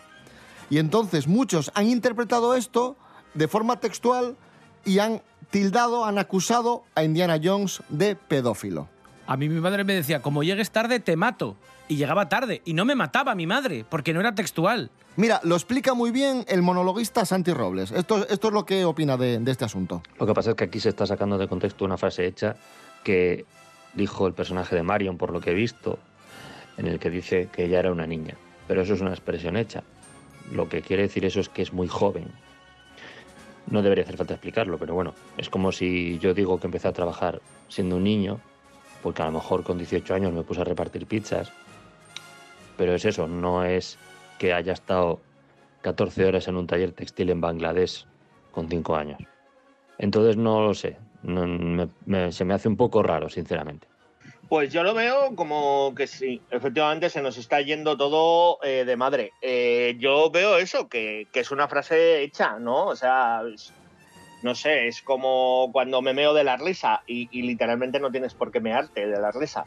Y 0.69 0.77
entonces 0.77 1.27
muchos 1.27 1.71
han 1.75 1.87
interpretado 1.87 2.55
esto 2.55 2.95
de 3.33 3.47
forma 3.47 3.79
textual 3.79 4.37
y 4.85 4.99
han 4.99 5.21
tildado, 5.49 6.05
han 6.05 6.17
acusado 6.17 6.83
a 6.95 7.03
Indiana 7.03 7.39
Jones 7.43 7.81
de 7.89 8.15
pedófilo. 8.15 8.87
A 9.27 9.37
mí 9.37 9.49
mi 9.49 9.59
madre 9.59 9.83
me 9.83 9.93
decía, 9.93 10.21
como 10.21 10.43
llegues 10.43 10.71
tarde, 10.71 10.99
te 10.99 11.15
mato. 11.15 11.57
Y 11.87 11.97
llegaba 11.97 12.29
tarde. 12.29 12.61
Y 12.65 12.73
no 12.73 12.85
me 12.85 12.95
mataba 12.95 13.35
mi 13.35 13.45
madre, 13.45 13.85
porque 13.87 14.13
no 14.13 14.19
era 14.19 14.33
textual. 14.33 14.89
Mira, 15.17 15.39
lo 15.43 15.55
explica 15.55 15.93
muy 15.93 16.11
bien 16.11 16.43
el 16.47 16.61
monologuista 16.61 17.25
Santi 17.25 17.53
Robles. 17.53 17.91
Esto, 17.91 18.27
esto 18.27 18.47
es 18.47 18.53
lo 18.53 18.65
que 18.65 18.83
opina 18.85 19.17
de, 19.17 19.39
de 19.39 19.51
este 19.51 19.65
asunto. 19.65 20.01
Lo 20.19 20.25
que 20.25 20.33
pasa 20.33 20.51
es 20.51 20.55
que 20.55 20.65
aquí 20.65 20.79
se 20.79 20.89
está 20.89 21.05
sacando 21.05 21.37
de 21.37 21.47
contexto 21.47 21.85
una 21.85 21.97
frase 21.97 22.25
hecha 22.25 22.55
que 23.03 23.45
dijo 23.93 24.27
el 24.27 24.33
personaje 24.33 24.75
de 24.75 24.83
Marion, 24.83 25.17
por 25.17 25.31
lo 25.31 25.39
que 25.39 25.51
he 25.51 25.53
visto, 25.53 25.99
en 26.77 26.87
el 26.87 26.99
que 26.99 27.09
dice 27.09 27.49
que 27.51 27.65
ella 27.65 27.79
era 27.79 27.91
una 27.91 28.05
niña. 28.05 28.35
Pero 28.67 28.81
eso 28.81 28.93
es 28.93 29.01
una 29.01 29.11
expresión 29.11 29.55
hecha. 29.57 29.83
Lo 30.51 30.69
que 30.69 30.81
quiere 30.81 31.03
decir 31.03 31.25
eso 31.25 31.39
es 31.39 31.49
que 31.49 31.61
es 31.61 31.73
muy 31.73 31.87
joven. 31.87 32.27
No 33.67 33.81
debería 33.81 34.03
hacer 34.03 34.17
falta 34.17 34.33
explicarlo, 34.33 34.77
pero 34.77 34.93
bueno, 34.93 35.13
es 35.37 35.49
como 35.49 35.71
si 35.71 36.19
yo 36.19 36.33
digo 36.33 36.59
que 36.59 36.67
empecé 36.67 36.87
a 36.87 36.93
trabajar 36.93 37.41
siendo 37.67 37.95
un 37.95 38.03
niño, 38.03 38.39
porque 39.01 39.21
a 39.21 39.25
lo 39.25 39.31
mejor 39.31 39.63
con 39.63 39.77
18 39.77 40.13
años 40.13 40.33
me 40.33 40.43
puse 40.43 40.61
a 40.61 40.65
repartir 40.65 41.07
pizzas. 41.07 41.51
Pero 42.77 42.93
es 42.93 43.05
eso, 43.05 43.27
no 43.27 43.63
es 43.63 43.97
que 44.37 44.53
haya 44.53 44.73
estado 44.73 45.21
14 45.81 46.25
horas 46.25 46.47
en 46.47 46.57
un 46.57 46.67
taller 46.67 46.91
textil 46.91 47.29
en 47.29 47.41
Bangladesh 47.41 48.05
con 48.51 48.69
5 48.69 48.95
años. 48.95 49.19
Entonces 49.97 50.35
no 50.35 50.61
lo 50.61 50.73
sé, 50.73 50.97
se 52.31 52.45
me 52.45 52.53
hace 52.53 52.67
un 52.67 52.77
poco 52.77 53.01
raro, 53.01 53.29
sinceramente. 53.29 53.87
Pues 54.49 54.71
yo 54.71 54.83
lo 54.83 54.93
veo 54.93 55.35
como 55.35 55.93
que 55.95 56.05
sí, 56.05 56.41
efectivamente 56.51 57.09
se 57.09 57.21
nos 57.21 57.37
está 57.37 57.61
yendo 57.61 57.97
todo 57.97 58.59
eh, 58.63 58.83
de 58.85 58.95
madre. 58.95 59.31
Eh, 59.41 59.95
yo 59.97 60.29
veo 60.29 60.57
eso, 60.57 60.87
que, 60.87 61.27
que 61.31 61.39
es 61.39 61.49
una 61.49 61.67
frase 61.67 62.21
hecha, 62.21 62.59
¿no? 62.59 62.85
O 62.85 62.95
sea, 62.95 63.41
no 64.43 64.53
sé, 64.53 64.87
es 64.87 65.01
como 65.01 65.71
cuando 65.71 66.01
me 66.03 66.13
meo 66.13 66.35
de 66.35 66.43
la 66.43 66.57
risa 66.57 67.01
y, 67.07 67.27
y 67.31 67.41
literalmente 67.41 67.99
no 67.99 68.11
tienes 68.11 68.35
por 68.35 68.51
qué 68.51 68.59
mearte 68.59 69.07
de 69.07 69.19
la 69.19 69.31
risa. 69.31 69.65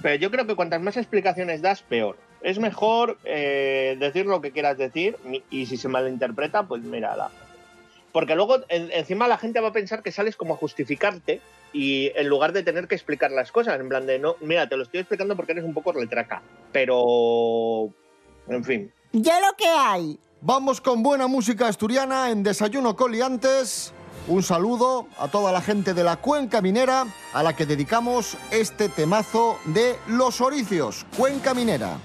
Pero 0.00 0.14
yo 0.14 0.30
creo 0.30 0.46
que 0.46 0.54
cuantas 0.54 0.80
más 0.80 0.96
explicaciones 0.96 1.60
das, 1.60 1.82
peor. 1.82 2.16
Es 2.42 2.58
mejor 2.58 3.18
eh, 3.24 3.96
decir 4.00 4.26
lo 4.26 4.40
que 4.40 4.50
quieras 4.52 4.78
decir 4.78 5.16
y- 5.50 5.66
si 5.66 5.76
se 5.76 5.88
malinterpreta, 5.88 6.62
pues 6.64 6.82
mira, 6.82 7.14
la- 7.16 7.30
porque 8.12 8.34
luego 8.34 8.56
en- 8.68 8.90
encima 8.92 9.28
la 9.28 9.38
gente 9.38 9.60
va 9.60 9.68
a 9.68 9.72
pensar 9.72 10.02
que 10.02 10.10
sales 10.12 10.36
como 10.36 10.54
a 10.54 10.56
justificarte 10.56 11.40
y 11.72 12.10
en 12.16 12.28
lugar 12.28 12.52
de 12.52 12.62
tener 12.62 12.88
que 12.88 12.94
explicar 12.96 13.30
las 13.30 13.52
cosas, 13.52 13.78
en 13.78 13.88
plan 13.88 14.06
de 14.06 14.18
no, 14.18 14.36
mira, 14.40 14.68
te 14.68 14.76
lo 14.76 14.82
estoy 14.82 15.00
explicando 15.00 15.36
porque 15.36 15.52
eres 15.52 15.64
un 15.64 15.74
poco 15.74 15.92
retraca, 15.92 16.42
pero 16.72 17.90
en 18.48 18.64
fin. 18.64 18.92
Ya 19.12 19.40
lo 19.40 19.54
que 19.56 19.66
hay. 19.68 20.18
Vamos 20.40 20.80
con 20.80 21.02
buena 21.02 21.26
música 21.26 21.68
asturiana 21.68 22.30
en 22.30 22.42
Desayuno 22.42 22.96
Coliantes. 22.96 23.92
Un 24.26 24.42
saludo 24.42 25.06
a 25.18 25.28
toda 25.28 25.52
la 25.52 25.60
gente 25.60 25.94
de 25.94 26.02
la 26.04 26.16
cuenca 26.16 26.60
minera 26.60 27.06
a 27.32 27.42
la 27.42 27.54
que 27.54 27.66
dedicamos 27.66 28.36
este 28.50 28.88
temazo 28.88 29.58
de 29.66 29.96
Los 30.08 30.40
Oricios, 30.40 31.04
cuenca 31.16 31.54
minera. 31.54 31.98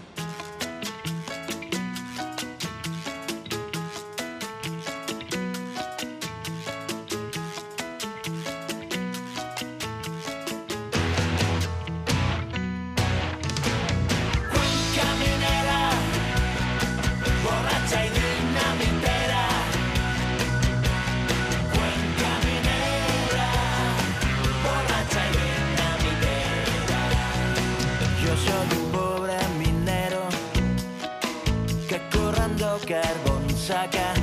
Oscar 32.86 33.16
Bonsaca. 33.26 34.14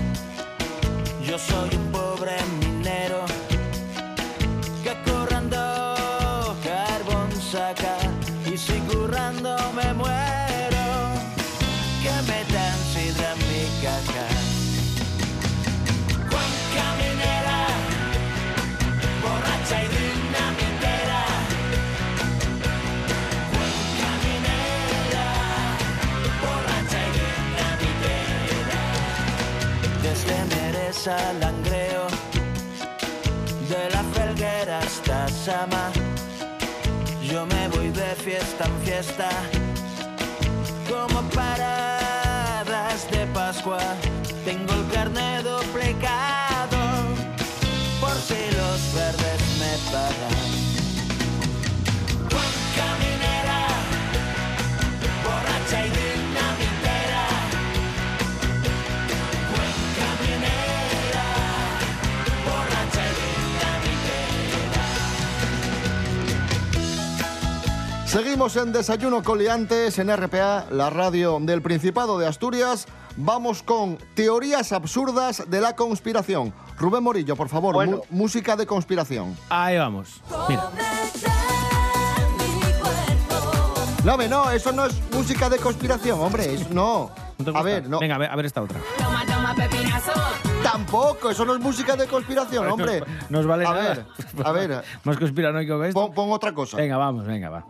Yo 1.27 1.37
soy 1.37 1.75
un 1.75 1.91
pobre 1.91 2.37
Al 31.09 31.41
Langreo, 31.41 32.07
de 33.69 33.91
la 33.91 34.05
Felguera 34.15 34.79
hasta 34.79 35.27
Sama. 35.27 35.91
Yo 37.21 37.45
me 37.45 37.67
voy 37.69 37.89
de 37.89 38.15
fiesta 38.15 38.67
en 38.67 38.79
fiesta, 38.83 39.29
como 40.89 41.23
paradas 41.31 43.11
de 43.11 43.27
Pascua. 43.35 43.81
Tengo 44.45 44.75
el 44.75 44.89
carnet 44.93 45.43
duplicado, 45.43 46.79
por 48.01 48.15
si 48.15 48.39
los 48.57 48.95
verdes 48.95 49.43
me 49.59 49.91
pagan. 49.91 50.42
Seguimos 68.13 68.57
en 68.57 68.73
Desayuno 68.73 69.23
Coliantes 69.23 69.99
en 69.99 70.15
RPA, 70.15 70.67
la 70.71 70.91
radio 70.91 71.39
del 71.41 71.63
Principado 71.63 72.19
de 72.19 72.27
Asturias. 72.27 72.87
Vamos 73.17 73.63
con 73.63 73.97
teorías 74.13 74.73
absurdas 74.73 75.45
de 75.49 75.63
la 75.63 75.75
conspiración. 75.77 76.53
Rubén 76.79 77.03
Morillo, 77.03 77.37
por 77.37 77.49
favor, 77.49 77.75
Bueno. 77.75 78.03
música 78.11 78.55
de 78.55 78.67
conspiración. 78.67 79.35
Ahí 79.49 79.79
vamos. 79.79 80.21
Mira. 80.47 80.69
No, 84.05 84.19
no, 84.19 84.51
eso 84.51 84.73
no 84.73 84.85
es 84.85 85.01
música 85.13 85.49
de 85.49 85.57
conspiración, 85.57 86.21
hombre, 86.21 86.53
es, 86.53 86.69
no. 86.69 87.11
¿No 87.39 87.53
te 87.53 87.59
A 87.59 87.63
ver, 87.63 87.89
no. 87.89 87.99
Venga, 87.99 88.17
a 88.17 88.19
ver, 88.19 88.31
a 88.31 88.37
ver 88.37 88.45
esta 88.45 88.61
otra. 88.61 88.79
Toma, 88.99 89.25
toma, 89.25 89.55
pepinazo. 89.55 90.13
Tampoco, 90.63 91.31
eso 91.31 91.47
no 91.47 91.55
es 91.55 91.61
música 91.61 91.97
de 91.97 92.07
conspiración, 92.07 92.67
hombre. 92.69 93.03
No 93.31 93.39
os 93.39 93.47
vale 93.47 93.65
a 93.65 93.71
nada. 93.73 93.83
ver, 93.83 94.07
a 94.45 94.53
ver, 94.53 94.85
Más 95.05 95.17
conspiranoico 95.17 95.81
que 95.81 95.89
esto. 95.89 95.99
pon, 96.01 96.13
pon 96.13 96.31
otra 96.31 96.53
cosa. 96.53 96.77
Venga, 96.77 96.99
vamos, 96.99 97.25
venga, 97.25 97.49
va. 97.49 97.65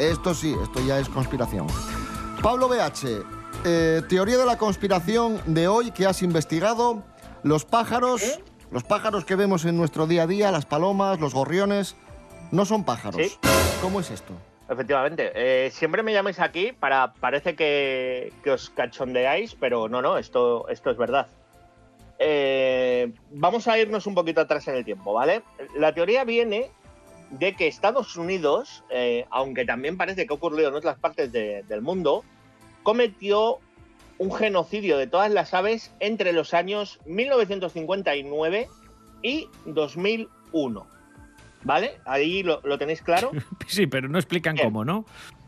Esto 0.00 0.32
sí, 0.32 0.56
esto 0.62 0.80
ya 0.80 0.98
es 0.98 1.10
conspiración. 1.10 1.66
Pablo 2.42 2.68
BH, 2.68 3.22
eh, 3.66 4.00
teoría 4.08 4.38
de 4.38 4.46
la 4.46 4.56
conspiración 4.56 5.38
de 5.44 5.68
hoy 5.68 5.90
que 5.90 6.06
has 6.06 6.22
investigado. 6.22 7.04
Los 7.42 7.66
pájaros, 7.66 8.22
¿Eh? 8.22 8.42
los 8.70 8.82
pájaros 8.82 9.26
que 9.26 9.36
vemos 9.36 9.66
en 9.66 9.76
nuestro 9.76 10.06
día 10.06 10.22
a 10.22 10.26
día, 10.26 10.50
las 10.52 10.64
palomas, 10.64 11.20
los 11.20 11.34
gorriones, 11.34 11.96
no 12.50 12.64
son 12.64 12.84
pájaros. 12.84 13.20
Sí. 13.20 13.38
¿Cómo 13.82 14.00
es 14.00 14.10
esto? 14.10 14.32
Efectivamente. 14.70 15.32
Eh, 15.34 15.70
siempre 15.70 16.02
me 16.02 16.14
llamáis 16.14 16.40
aquí 16.40 16.72
para. 16.72 17.12
Parece 17.12 17.54
que, 17.54 18.32
que 18.42 18.52
os 18.52 18.70
cachondeáis, 18.70 19.54
pero 19.54 19.86
no, 19.90 20.00
no, 20.00 20.16
esto, 20.16 20.66
esto 20.70 20.90
es 20.90 20.96
verdad. 20.96 21.26
Eh, 22.18 23.12
vamos 23.32 23.68
a 23.68 23.78
irnos 23.78 24.06
un 24.06 24.14
poquito 24.14 24.40
atrás 24.40 24.66
en 24.68 24.76
el 24.76 24.84
tiempo, 24.84 25.12
¿vale? 25.12 25.42
La 25.76 25.92
teoría 25.92 26.24
viene 26.24 26.70
de 27.30 27.54
que 27.54 27.66
Estados 27.68 28.16
Unidos, 28.16 28.82
eh, 28.90 29.24
aunque 29.30 29.64
también 29.64 29.96
parece 29.96 30.26
que 30.26 30.32
ha 30.32 30.36
ocurrido 30.36 30.68
en 30.68 30.74
otras 30.74 30.98
partes 30.98 31.30
de- 31.32 31.62
del 31.68 31.80
mundo, 31.82 32.24
cometió 32.82 33.58
un 34.18 34.32
genocidio 34.32 34.98
de 34.98 35.06
todas 35.06 35.30
las 35.30 35.54
aves 35.54 35.92
entre 36.00 36.32
los 36.32 36.52
años 36.54 36.98
1959 37.06 38.68
y 39.22 39.48
2001. 39.66 40.86
¿Vale? 41.62 42.00
Ahí 42.06 42.42
lo- 42.42 42.60
lo 42.64 42.78
tenéis 42.78 43.02
claro. 43.02 43.30
Sí, 43.68 43.86
pero 43.86 44.08
no 44.08 44.18
explican 44.18 44.56
cómo, 44.56 44.84
¿no? 44.84 45.04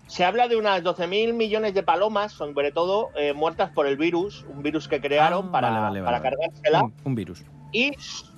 Se 0.09 0.25
habla 0.25 0.47
de 0.47 0.57
unas 0.57 0.83
12.000 0.83 1.33
millones 1.33 1.73
de 1.73 1.83
palomas, 1.83 2.33
sobre 2.33 2.71
todo 2.71 3.11
eh, 3.17 3.33
muertas 3.33 3.71
por 3.71 3.87
el 3.87 3.97
virus, 3.97 4.45
un 4.49 4.63
virus 4.63 4.87
que 4.89 5.01
crearon 5.01 5.47
Ah, 5.49 5.53
para, 5.53 5.71
vale, 5.71 5.81
vale, 5.81 6.03
para 6.03 6.19
vale, 6.21 6.37
cargársela, 6.37 6.83
Un, 6.85 6.95
un 7.05 7.15
virus. 7.15 7.43
y 7.73 7.93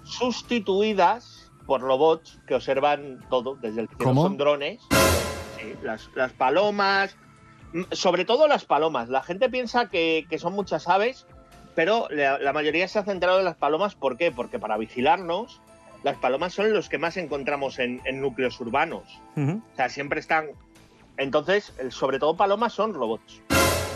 sustituidas 0.04 1.33
por 1.66 1.80
robots 1.80 2.40
que 2.46 2.54
observan 2.54 3.24
todo 3.30 3.56
desde 3.56 3.82
el 3.82 3.88
cielo. 3.88 4.04
¿Cómo? 4.04 4.22
Son 4.22 4.36
drones. 4.36 4.80
Sí, 5.58 5.74
las, 5.82 6.10
las 6.14 6.32
palomas, 6.32 7.16
sobre 7.92 8.24
todo 8.24 8.48
las 8.48 8.64
palomas. 8.64 9.08
La 9.08 9.22
gente 9.22 9.48
piensa 9.48 9.88
que, 9.88 10.26
que 10.28 10.38
son 10.38 10.52
muchas 10.52 10.88
aves, 10.88 11.26
pero 11.74 12.06
la, 12.10 12.38
la 12.38 12.52
mayoría 12.52 12.86
se 12.88 12.98
ha 12.98 13.04
centrado 13.04 13.38
en 13.38 13.44
las 13.44 13.56
palomas. 13.56 13.94
¿Por 13.94 14.16
qué? 14.16 14.30
Porque 14.30 14.58
para 14.58 14.76
vigilarnos, 14.76 15.60
las 16.02 16.16
palomas 16.18 16.52
son 16.54 16.72
los 16.72 16.88
que 16.88 16.98
más 16.98 17.16
encontramos 17.16 17.78
en, 17.78 18.00
en 18.04 18.20
núcleos 18.20 18.60
urbanos. 18.60 19.04
O 19.36 19.76
sea, 19.76 19.88
siempre 19.88 20.20
están. 20.20 20.48
Entonces, 21.16 21.72
sobre 21.90 22.18
todo 22.18 22.36
palomas 22.36 22.72
son 22.72 22.92
robots. 22.92 23.40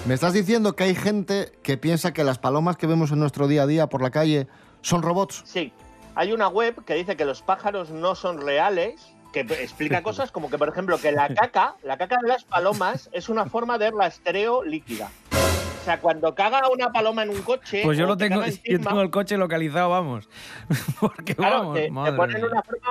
Me 0.06 0.14
estás 0.14 0.32
diciendo 0.32 0.74
que 0.74 0.84
hay 0.84 0.94
gente 0.94 1.52
que 1.62 1.76
piensa 1.76 2.12
que 2.12 2.24
las 2.24 2.38
palomas 2.38 2.76
que 2.76 2.86
vemos 2.86 3.10
en 3.10 3.18
nuestro 3.18 3.48
día 3.48 3.64
a 3.64 3.66
día 3.66 3.88
por 3.88 4.00
la 4.00 4.10
calle 4.10 4.46
son 4.80 5.02
robots. 5.02 5.42
Sí. 5.44 5.72
Hay 6.18 6.32
una 6.32 6.48
web 6.48 6.84
que 6.84 6.94
dice 6.94 7.16
que 7.16 7.24
los 7.24 7.42
pájaros 7.42 7.90
no 7.90 8.16
son 8.16 8.40
reales, 8.40 9.14
que 9.32 9.42
explica 9.42 10.02
cosas 10.02 10.32
como 10.32 10.50
que, 10.50 10.58
por 10.58 10.68
ejemplo, 10.68 10.98
que 10.98 11.12
la 11.12 11.28
caca, 11.32 11.76
la 11.84 11.96
caca 11.96 12.18
de 12.20 12.26
las 12.26 12.42
palomas 12.42 13.08
es 13.12 13.28
una 13.28 13.46
forma 13.46 13.78
de 13.78 13.92
rastreo 13.92 14.64
líquida. 14.64 15.12
O 15.30 15.84
sea, 15.84 16.00
cuando 16.00 16.34
caga 16.34 16.68
una 16.70 16.90
paloma 16.90 17.22
en 17.22 17.30
un 17.30 17.40
coche. 17.42 17.82
Pues 17.84 17.96
yo 17.96 18.04
lo 18.08 18.16
te 18.16 18.24
tengo, 18.24 18.40
caga 18.40 18.50
yo 18.50 18.56
encima, 18.56 18.90
tengo 18.90 19.02
el 19.02 19.10
coche 19.10 19.36
localizado, 19.36 19.90
vamos. 19.90 20.28
Porque 21.00 21.36
Claro, 21.36 21.58
vamos, 21.58 21.74
te, 21.76 21.88
ponen 22.12 22.36
mía. 22.38 22.50
una 22.50 22.62
forma. 22.64 22.88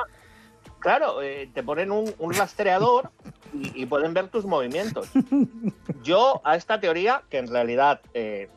Claro, 0.80 1.22
eh, 1.22 1.50
te 1.54 1.64
ponen 1.64 1.92
un, 1.92 2.10
un 2.20 2.34
rastreador 2.34 3.12
y, 3.54 3.84
y 3.84 3.86
pueden 3.88 4.14
ver 4.14 4.30
tus 4.30 4.46
movimientos. 4.46 5.10
Yo 6.02 6.40
a 6.46 6.56
esta 6.56 6.80
teoría, 6.80 7.24
que 7.30 7.40
en 7.40 7.50
realidad, 7.50 8.00
eh, 8.14 8.50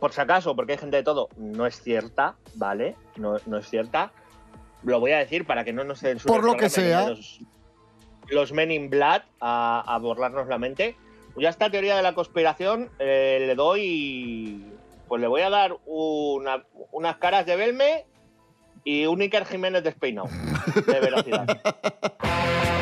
por 0.00 0.12
si 0.12 0.20
acaso, 0.20 0.56
porque 0.56 0.72
hay 0.72 0.78
gente 0.78 0.96
de 0.96 1.02
todo, 1.02 1.28
no 1.36 1.66
es 1.66 1.80
cierta, 1.82 2.34
¿vale? 2.54 2.96
No, 3.16 3.36
no 3.46 3.58
es 3.58 3.68
cierta. 3.68 4.12
Lo 4.82 4.98
voy 4.98 5.12
a 5.12 5.18
decir 5.18 5.46
para 5.46 5.62
que 5.62 5.72
no 5.74 5.84
nos 5.84 6.00
censuren 6.00 6.34
Por 6.34 6.44
lo 6.44 6.56
que 6.56 6.70
sea. 6.70 7.10
Los, 7.10 7.40
los 8.28 8.52
Men 8.52 8.70
in 8.70 8.88
Black 8.90 9.24
a, 9.40 9.84
a 9.86 9.98
borrarnos 9.98 10.48
la 10.48 10.56
mente. 10.58 10.96
Yo 11.36 11.46
a 11.46 11.50
esta 11.50 11.70
teoría 11.70 11.96
de 11.96 12.02
la 12.02 12.14
conspiración 12.14 12.90
eh, 12.98 13.38
le 13.46 13.54
doy. 13.54 14.64
Pues 15.06 15.20
le 15.20 15.26
voy 15.28 15.42
a 15.42 15.50
dar 15.50 15.76
una- 15.86 16.64
unas 16.92 17.16
caras 17.18 17.44
de 17.44 17.56
Belme 17.56 18.06
y 18.84 19.04
un 19.06 19.20
Iker 19.20 19.44
Jiménez 19.44 19.82
despeinado 19.84 20.28
de 20.86 21.00
velocidad. 21.00 21.46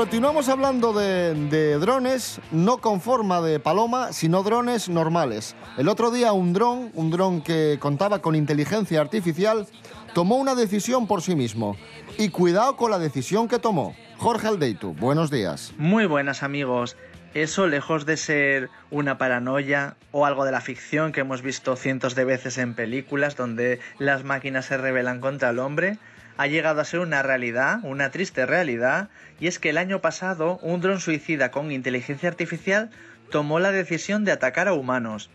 Continuamos 0.00 0.48
hablando 0.48 0.94
de, 0.94 1.76
drones, 1.78 2.40
no 2.52 2.78
con 2.78 3.02
forma 3.02 3.42
de 3.42 3.60
paloma, 3.60 4.14
sino 4.14 4.42
drones 4.42 4.88
normales. 4.88 5.54
El 5.76 5.88
otro 5.88 6.10
día 6.10 6.32
un 6.32 6.54
dron, 6.54 6.90
un 6.94 7.10
dron 7.10 7.42
que 7.42 7.76
contaba 7.78 8.22
con 8.22 8.34
inteligencia 8.34 9.02
artificial, 9.02 9.66
tomó 10.14 10.38
una 10.38 10.54
decisión 10.54 11.06
por 11.06 11.20
sí 11.20 11.36
mismo. 11.36 11.76
Y 12.16 12.30
cuidado 12.30 12.78
con 12.78 12.90
la 12.90 12.98
decisión 12.98 13.46
que 13.46 13.58
tomó. 13.58 13.94
Jorge 14.16 14.48
Aldeitu, 14.48 14.94
buenos 14.94 15.30
días. 15.30 15.74
Muy 15.76 16.06
buenas 16.06 16.42
amigos. 16.42 16.96
Eso, 17.34 17.66
lejos 17.66 18.06
de 18.06 18.16
ser 18.16 18.70
una 18.90 19.18
paranoia 19.18 19.96
o 20.12 20.24
algo 20.24 20.46
de 20.46 20.52
la 20.52 20.62
ficción 20.62 21.12
que 21.12 21.20
hemos 21.20 21.42
visto 21.42 21.76
cientos 21.76 22.14
de 22.14 22.24
veces 22.24 22.56
en 22.56 22.72
películas 22.72 23.36
donde 23.36 23.80
las 23.98 24.24
máquinas 24.24 24.64
se 24.64 24.78
rebelan 24.78 25.20
contra 25.20 25.50
el 25.50 25.58
hombre, 25.58 25.98
ha 26.40 26.46
llegado 26.46 26.80
a 26.80 26.86
ser 26.86 27.00
una 27.00 27.22
realidad, 27.22 27.80
una 27.82 28.10
triste 28.10 28.46
realidad, 28.46 29.10
y 29.40 29.46
es 29.46 29.58
que 29.58 29.68
el 29.68 29.76
año 29.76 30.00
pasado 30.00 30.58
un 30.62 30.80
dron 30.80 30.98
suicida 30.98 31.50
con 31.50 31.70
inteligencia 31.70 32.30
artificial 32.30 32.88
tomó 33.30 33.60
la 33.60 33.72
decisión 33.72 34.24
de 34.24 34.32
atacar 34.32 34.66
a 34.66 34.72
humanos. 34.72 35.28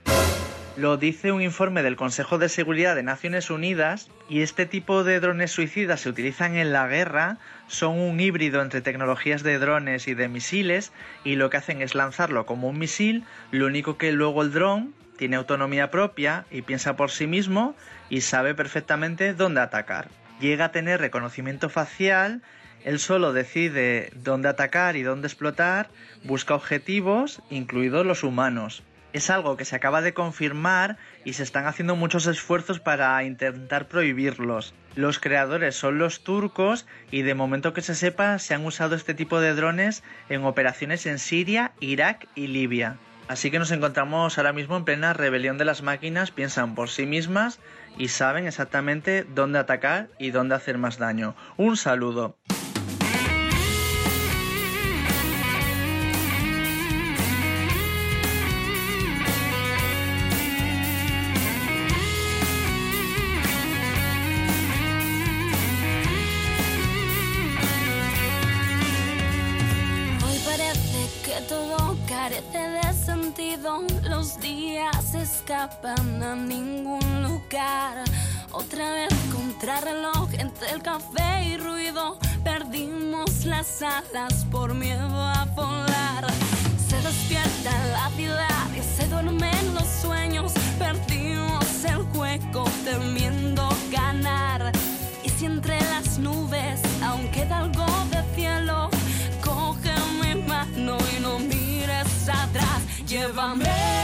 Lo 0.78 0.98
dice 0.98 1.32
un 1.32 1.44
informe 1.44 1.84
del 1.84 1.96
Consejo 1.96 2.40
de 2.40 2.50
Seguridad 2.50 2.96
de 2.96 3.04
Naciones 3.04 3.52
Unidas 3.52 4.10
y 4.30 4.42
este 4.42 4.66
tipo 4.66 5.04
de 5.04 5.20
drones 5.20 5.52
suicidas 5.52 6.02
se 6.02 6.10
utilizan 6.10 6.56
en 6.56 6.74
la 6.74 6.88
guerra, 6.88 7.38
son 7.68 8.00
un 8.00 8.20
híbrido 8.20 8.64
entre 8.64 8.82
tecnologías 8.82 9.44
de 9.44 9.60
drones 9.60 10.08
y 10.08 10.16
de 10.16 10.28
misiles 10.28 10.92
y 11.24 11.36
lo 11.36 11.52
que 11.52 11.58
hacen 11.58 11.84
es 11.84 11.94
lanzarlo 11.94 12.48
como 12.48 12.70
un 12.70 12.80
misil, 12.80 13.26
lo 13.52 13.68
único 13.68 14.00
que 14.00 14.12
luego 14.12 14.42
el 14.42 14.52
dron 14.52 14.96
tiene 15.20 15.36
autonomía 15.36 15.92
propia 15.92 16.46
y 16.50 16.64
piensa 16.64 16.96
por 16.96 17.12
sí 17.12 17.28
mismo 17.28 17.76
y 18.10 18.22
sabe 18.22 18.56
perfectamente 18.56 19.36
dónde 19.36 19.62
atacar. 19.62 20.08
Llega 20.40 20.66
a 20.66 20.72
tener 20.72 21.00
reconocimiento 21.00 21.70
facial, 21.70 22.42
él 22.84 23.00
solo 23.00 23.34
decide 23.34 24.12
dónde 24.16 24.50
atacar 24.50 24.96
y 24.96 25.04
dónde 25.04 25.28
explotar, 25.28 25.90
busca 26.24 26.56
objetivos, 26.56 27.42
incluidos 27.50 28.06
los 28.06 28.24
humanos 28.24 28.84
es 29.16 29.30
algo 29.30 29.56
que 29.56 29.64
se 29.64 29.78
acaba 29.78 30.02
de 30.02 30.14
confirmar 30.14 30.98
y 31.24 31.34
se 31.34 31.44
están 31.44 31.68
haciendo 31.68 31.96
muchos 31.96 32.28
esfuerzos 32.28 32.82
para 32.82 33.24
intentar 33.24 33.88
prohibirlos. 33.88 34.74
Los 34.94 35.20
creadores 35.20 35.78
son 35.78 36.00
los 36.00 36.22
turcos 36.22 36.86
y 37.12 37.22
de 37.22 37.34
momento 37.34 37.74
que 37.74 37.82
se 37.82 37.96
sepa 37.96 38.40
se 38.40 38.56
han 38.56 38.66
usado 38.66 38.94
este 38.94 39.14
tipo 39.14 39.40
de 39.40 39.56
drones 39.56 40.04
en 40.28 40.44
operaciones 40.44 41.06
en 41.06 41.20
Siria, 41.20 41.72
Irak 41.80 42.28
y 42.36 42.48
Libia. 42.48 42.98
Así 43.30 43.52
que 43.52 43.58
nos 43.58 43.72
encontramos 43.72 44.38
ahora 44.38 44.52
mismo 44.52 44.76
en 44.76 44.84
plena 44.84 45.14
rebelión 45.14 45.58
de 45.58 45.66
las 45.66 45.82
máquinas, 45.82 46.32
piensan 46.32 46.76
por 46.76 46.90
sí 46.90 47.06
mismas 47.06 47.60
y 47.98 48.10
saben 48.10 48.48
exactamente 48.48 49.24
dónde 49.24 49.60
atacar 49.60 50.08
y 50.20 50.32
dónde 50.32 50.56
hacer 50.56 50.78
más 50.78 50.98
daño. 50.98 51.36
Un 51.58 51.78
saludo. 51.78 52.36
Los 74.36 74.44
días 74.44 75.14
escapan 75.14 76.22
a 76.22 76.36
ningún 76.36 77.24
lugar. 77.24 78.04
Otra 78.52 78.92
vez 78.92 79.14
contrarreloj 79.32 80.30
entre 80.34 80.72
el 80.72 80.82
café 80.82 81.44
y 81.46 81.58
ruido. 81.58 82.18
Perdimos 82.44 83.46
las 83.46 83.82
alas 83.82 84.46
por 84.52 84.74
miedo 84.74 85.08
a 85.08 85.46
volar. 85.56 86.26
Se 86.86 86.98
despierta 87.02 87.72
la 87.94 88.10
ciudad 88.10 88.68
y 88.76 88.82
se 88.82 89.08
duermen 89.08 89.74
los 89.74 89.88
sueños. 90.02 90.52
Perdimos 90.80 91.86
el 91.86 92.02
hueco 92.14 92.66
temiendo 92.84 93.70
ganar. 93.92 94.72
Y 95.24 95.30
si 95.30 95.46
entre 95.46 95.80
las 95.80 96.18
nubes 96.18 96.82
aún 97.02 97.30
queda 97.30 97.60
algo 97.60 97.86
de 98.12 98.36
cielo, 98.36 98.90
coge 99.42 99.94
mi 100.22 100.42
mano 100.42 100.98
y 101.16 101.22
no 101.22 101.40
mires 101.40 102.28
atrás. 102.28 102.82
Llévame 103.08 103.95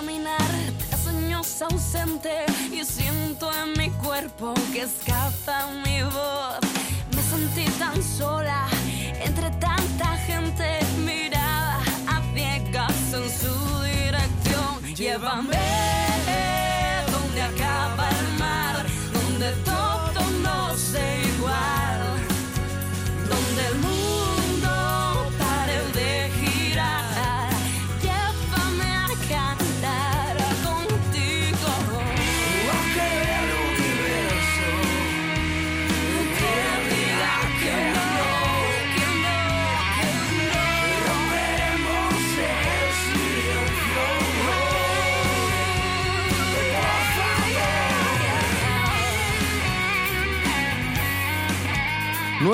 caminar 0.00 0.50
tras 0.88 1.06
años 1.08 1.60
ausente 1.60 2.46
y 2.72 2.82
siento 2.86 3.50
en 3.52 3.78
mi 3.78 3.90
cuerpo 4.02 4.54
que 4.72 4.82
escapa 4.84 5.66
mi 5.84 6.02
voz. 6.02 6.58
Me 7.14 7.22
sentí 7.22 7.70
tan 7.78 8.02
sola 8.02 8.66
entre 9.22 9.50
tanta 9.66 10.16
gente 10.26 10.78
mirada 11.04 11.80
a 12.08 12.22
ciegas 12.32 13.12
en 13.12 13.28
su 13.28 13.82
dirección. 13.82 14.94
Llévame 14.96 16.09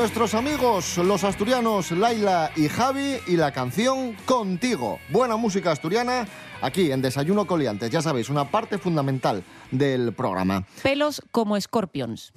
Nuestros 0.07 0.35
amigos, 0.35 0.99
los 0.99 1.25
asturianos 1.25 1.91
Laila 1.91 2.53
y 2.55 2.69
Javi, 2.69 3.17
y 3.27 3.37
la 3.37 3.51
canción 3.51 4.15
Contigo. 4.25 5.01
Buena 5.09 5.37
música 5.37 5.73
asturiana 5.73 6.29
aquí 6.63 6.93
en 6.93 7.03
Desayuno 7.03 7.45
Coliantes. 7.45 7.91
Ya 7.91 8.01
sabéis, 8.01 8.31
una 8.31 8.49
parte 8.49 8.79
fundamental 8.79 9.43
del 9.73 10.13
programa. 10.13 10.65
Pelos 10.85 11.21
como 11.33 11.57
escorpions. 11.57 12.33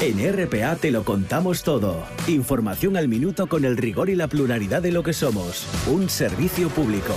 En 0.00 0.16
RPA 0.32 0.76
te 0.76 0.90
lo 0.90 1.04
contamos 1.04 1.62
todo. 1.62 2.06
Información 2.26 2.96
al 2.96 3.06
minuto 3.06 3.48
con 3.48 3.66
el 3.66 3.76
rigor 3.76 4.08
y 4.08 4.16
la 4.16 4.26
pluralidad 4.26 4.80
de 4.80 4.90
lo 4.90 5.02
que 5.02 5.12
somos. 5.12 5.66
Un 5.88 6.08
servicio 6.08 6.70
público. 6.70 7.14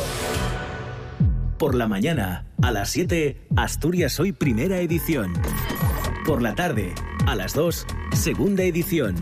Por 1.57 1.75
la 1.75 1.87
mañana, 1.87 2.45
a 2.61 2.71
las 2.71 2.89
7, 2.89 3.47
Asturias 3.55 4.19
Hoy 4.19 4.33
Primera 4.33 4.79
Edición. 4.79 5.31
Por 6.25 6.41
la 6.41 6.55
tarde, 6.55 6.93
a 7.25 7.35
las 7.35 7.53
2, 7.53 7.85
Segunda 8.11 8.63
Edición. 8.63 9.15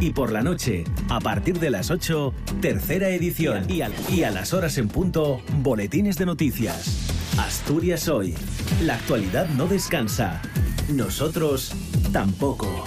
Y 0.00 0.10
por 0.10 0.32
la 0.32 0.40
noche, 0.40 0.84
a 1.10 1.20
partir 1.20 1.60
de 1.60 1.68
las 1.68 1.90
8, 1.90 2.32
Tercera 2.62 3.10
Edición. 3.10 3.66
Y 3.68 3.82
a, 4.22 4.30
las 4.30 4.54
horas 4.54 4.78
en 4.78 4.88
punto, 4.88 5.42
Boletines 5.58 6.16
de 6.16 6.24
Noticias. 6.24 7.10
Asturias 7.38 8.08
Hoy. 8.08 8.34
La 8.82 8.94
actualidad 8.94 9.46
no 9.50 9.66
descansa. 9.66 10.40
Nosotros 10.88 11.74
tampoco. 12.14 12.82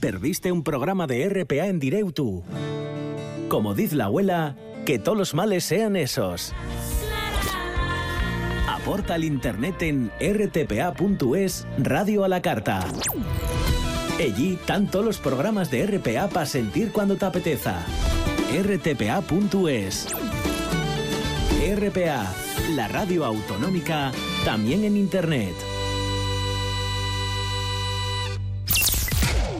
Perdiste 0.00 0.50
un 0.50 0.64
programa 0.64 1.06
de 1.06 1.28
RPA 1.28 1.68
en 1.68 1.78
directo. 1.78 2.42
Como 3.48 3.74
dice 3.74 3.94
la 3.94 4.06
abuela, 4.06 4.56
que 4.84 4.98
todos 4.98 5.16
los 5.16 5.32
males 5.32 5.62
sean 5.62 5.94
esos. 5.94 6.52
Aporta 8.68 9.14
al 9.14 9.22
internet 9.22 9.80
en 9.82 10.10
rtpa.es 10.20 11.68
Radio 11.78 12.24
a 12.24 12.28
la 12.28 12.42
Carta. 12.42 12.84
Allí 14.18 14.58
todos 14.90 15.04
los 15.04 15.18
programas 15.18 15.70
de 15.70 15.86
RPA 15.86 16.28
para 16.28 16.46
sentir 16.46 16.92
cuando 16.92 17.16
te 17.16 17.24
apeteza. 17.26 17.84
rtpa.es 18.62 20.06
RPA, 21.76 22.32
la 22.76 22.88
radio 22.88 23.24
autonómica, 23.24 24.12
también 24.44 24.84
en 24.84 24.96
internet. 24.96 25.54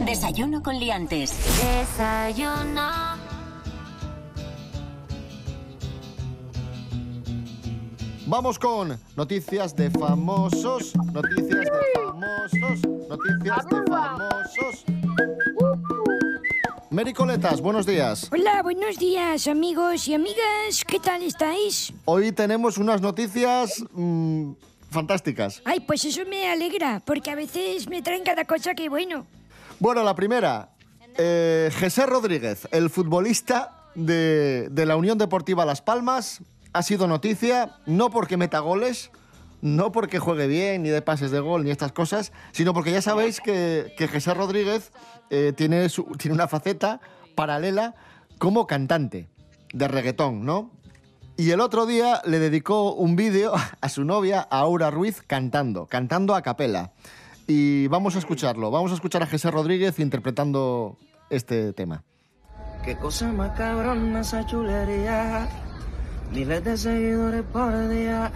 Desayuno 0.05 0.61
con 0.63 0.79
liantes. 0.79 1.33
Desayuno. 1.57 3.14
Vamos 8.27 8.57
con 8.57 8.99
noticias 9.15 9.75
de 9.75 9.91
famosos, 9.91 10.95
noticias 11.13 11.65
de 11.65 11.71
famosos, 11.93 12.81
noticias 13.07 13.65
de 13.69 13.83
famosos. 13.87 14.85
Mericoletas, 16.89 17.61
buenos 17.61 17.85
días. 17.85 18.27
Hola, 18.31 18.63
buenos 18.63 18.97
días 18.97 19.47
amigos 19.47 20.07
y 20.07 20.15
amigas, 20.15 20.83
¿qué 20.87 20.99
tal 20.99 21.21
estáis? 21.21 21.93
Hoy 22.05 22.31
tenemos 22.31 22.79
unas 22.79 22.99
noticias 22.99 23.83
mm, 23.91 24.53
fantásticas. 24.89 25.61
Ay, 25.63 25.81
pues 25.81 26.03
eso 26.05 26.21
me 26.27 26.49
alegra, 26.49 27.03
porque 27.05 27.29
a 27.29 27.35
veces 27.35 27.87
me 27.87 28.01
traen 28.01 28.23
cada 28.23 28.45
cosa 28.45 28.73
que 28.73 28.89
bueno. 28.89 29.27
Bueno, 29.79 30.03
la 30.03 30.15
primera, 30.15 30.69
eh, 31.15 31.69
José 31.79 32.07
Rodríguez, 32.07 32.67
el 32.71 32.89
futbolista 32.89 33.83
de, 33.93 34.67
de 34.71 34.85
la 34.87 34.95
Unión 34.95 35.19
Deportiva 35.19 35.63
Las 35.63 35.83
Palmas, 35.83 36.41
ha 36.75 36.81
sido 36.83 37.07
noticia 37.07 37.77
no 37.85 38.09
porque 38.09 38.35
meta 38.37 38.59
goles, 38.59 39.09
no 39.61 39.91
porque 39.91 40.19
juegue 40.19 40.47
bien, 40.47 40.83
ni 40.83 40.89
de 40.89 41.01
pases 41.01 41.31
de 41.31 41.39
gol, 41.39 41.63
ni 41.63 41.71
estas 41.71 41.91
cosas, 41.93 42.31
sino 42.51 42.73
porque 42.73 42.91
ya 42.91 43.01
sabéis 43.01 43.39
que, 43.39 43.93
que 43.97 44.07
José 44.07 44.33
Rodríguez 44.33 44.91
eh, 45.29 45.53
tiene, 45.55 45.87
su- 45.89 46.03
tiene 46.19 46.35
una 46.35 46.47
faceta 46.47 46.99
paralela 47.33 47.95
como 48.37 48.67
cantante 48.67 49.29
de 49.73 49.87
reggaetón, 49.87 50.45
¿no? 50.45 50.69
Y 51.37 51.51
el 51.51 51.59
otro 51.61 51.85
día 51.85 52.21
le 52.25 52.39
dedicó 52.39 52.93
un 52.93 53.15
vídeo 53.15 53.53
a 53.81 53.89
su 53.89 54.03
novia, 54.03 54.41
Aura 54.41 54.91
Ruiz, 54.91 55.21
cantando, 55.25 55.85
cantando 55.87 56.35
a 56.35 56.41
capela. 56.41 56.91
Y 57.47 57.87
vamos 57.87 58.15
a 58.15 58.19
escucharlo, 58.19 58.71
vamos 58.71 58.91
a 58.91 58.95
escuchar 58.95 59.23
a 59.23 59.27
José 59.27 59.49
Rodríguez 59.51 59.99
interpretando 59.99 60.97
este 61.29 61.73
tema. 61.73 62.03
Qué 62.83 62.97
cosa 62.97 63.31
más 63.31 63.57
cabrona 63.57 64.21
esa 64.21 64.45
chulería. 64.45 65.47
Miles 66.31 66.63
de 66.63 66.77
seguidores 66.77 67.43
por 67.51 67.89
día. 67.89 68.31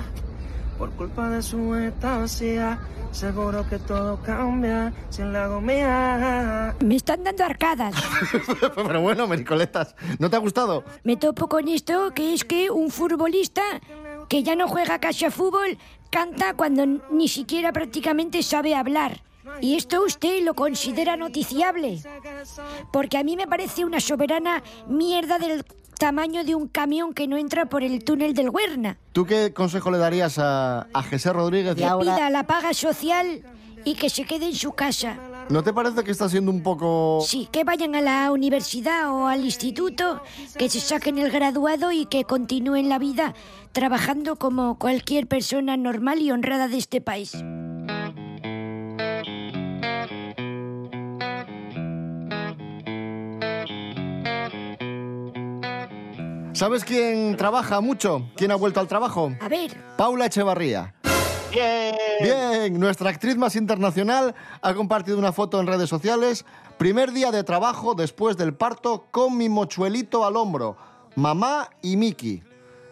Por 0.78 0.92
culpa 0.92 1.30
de 1.30 1.42
su 1.42 1.76
estancia. 1.76 2.80
Seguro 3.12 3.68
que 3.68 3.80
todo 3.80 4.22
cambia 4.22 4.94
si 5.10 5.24
la 5.24 5.46
hago 5.46 5.60
mía. 5.60 6.76
Me 6.80 6.96
están 6.96 7.24
dando 7.24 7.44
arcadas. 7.44 7.96
Pero 8.76 9.02
bueno, 9.02 9.28
Mericoletas, 9.28 9.96
¿no 10.20 10.30
te 10.30 10.36
ha 10.36 10.40
gustado? 10.40 10.84
Me 11.04 11.18
topo 11.18 11.50
con 11.50 11.68
esto, 11.68 12.12
que 12.14 12.34
es 12.34 12.46
que 12.46 12.70
un 12.70 12.92
futbolista 12.92 13.64
que 14.30 14.44
ya 14.44 14.56
no 14.56 14.68
juega 14.68 15.00
casi 15.00 15.26
a 15.26 15.32
fútbol 15.32 15.78
canta 16.12 16.54
cuando 16.54 16.86
ni 17.12 17.28
siquiera 17.28 17.74
prácticamente 17.74 18.44
sabe 18.44 18.76
hablar. 18.76 19.22
Y 19.62 19.76
esto 19.76 20.04
usted 20.04 20.44
lo 20.44 20.54
considera 20.54 21.18
noticiable. 21.18 22.00
Porque 22.94 23.18
a 23.18 23.24
mí 23.24 23.36
me 23.36 23.48
parece 23.48 23.84
una 23.86 24.00
soberana 24.00 24.64
mierda 24.88 25.40
del 25.40 25.66
tamaño 26.00 26.44
de 26.46 26.56
un 26.56 26.68
camión 26.68 27.14
que 27.14 27.28
no 27.28 27.38
entra 27.38 27.66
por 27.66 27.84
el 27.84 28.04
túnel 28.04 28.34
del 28.34 28.50
Huerna. 28.50 28.98
¿Tú 29.12 29.26
qué 29.26 29.54
consejo 29.54 29.92
le 29.92 30.00
darías 30.00 30.40
a, 30.40 30.88
a 30.94 31.04
José 31.04 31.32
Rodríguez? 31.34 31.76
Que 31.76 31.88
pida 32.00 32.30
la 32.32 32.44
paga 32.44 32.74
social 32.74 33.44
y 33.86 33.96
que 33.96 34.10
se 34.10 34.24
quede 34.24 34.48
en 34.48 34.56
su 34.56 34.72
casa. 34.72 35.18
¿No 35.50 35.62
te 35.62 35.74
parece 35.74 36.04
que 36.04 36.12
está 36.12 36.30
siendo 36.30 36.52
un 36.52 36.64
poco... 36.64 37.20
Sí, 37.26 37.50
que 37.52 37.64
vayan 37.64 37.96
a 37.96 38.02
la 38.02 38.32
universidad 38.32 39.12
o 39.12 39.28
al 39.28 39.44
instituto, 39.44 40.22
que 40.58 40.70
se 40.70 40.80
saquen 40.80 41.18
el 41.18 41.32
graduado 41.32 41.92
y 41.92 42.06
que 42.06 42.24
continúen 42.24 42.88
la 42.88 43.00
vida 43.00 43.34
trabajando 43.72 44.38
como 44.38 44.78
cualquier 44.78 45.28
persona 45.28 45.76
normal 45.76 46.22
y 46.22 46.32
honrada 46.32 46.68
de 46.68 46.78
este 46.78 47.02
país. 47.02 47.36
¿Sabes 56.60 56.84
quién 56.84 57.38
trabaja 57.38 57.80
mucho? 57.80 58.30
¿Quién 58.36 58.52
ha 58.52 58.56
vuelto 58.56 58.82
al 58.82 58.88
trabajo? 58.90 59.32
A 59.40 59.48
ver, 59.48 59.78
Paula 59.96 60.26
Echevarría. 60.26 60.94
Bien. 61.54 61.96
Bien, 62.22 62.78
nuestra 62.78 63.10
actriz 63.10 63.38
más 63.38 63.56
internacional 63.56 64.36
ha 64.62 64.74
compartido 64.74 65.18
una 65.18 65.32
foto 65.32 65.62
en 65.62 65.68
redes 65.68 65.88
sociales. 65.88 66.44
Primer 66.78 67.14
día 67.14 67.32
de 67.32 67.46
trabajo 67.46 67.96
después 67.96 68.36
del 68.36 68.54
parto 68.54 69.08
con 69.10 69.38
mi 69.38 69.48
mochuelito 69.48 70.26
al 70.26 70.36
hombro. 70.36 70.76
Mamá 71.16 71.70
y 71.82 71.96
Miki. 71.96 72.44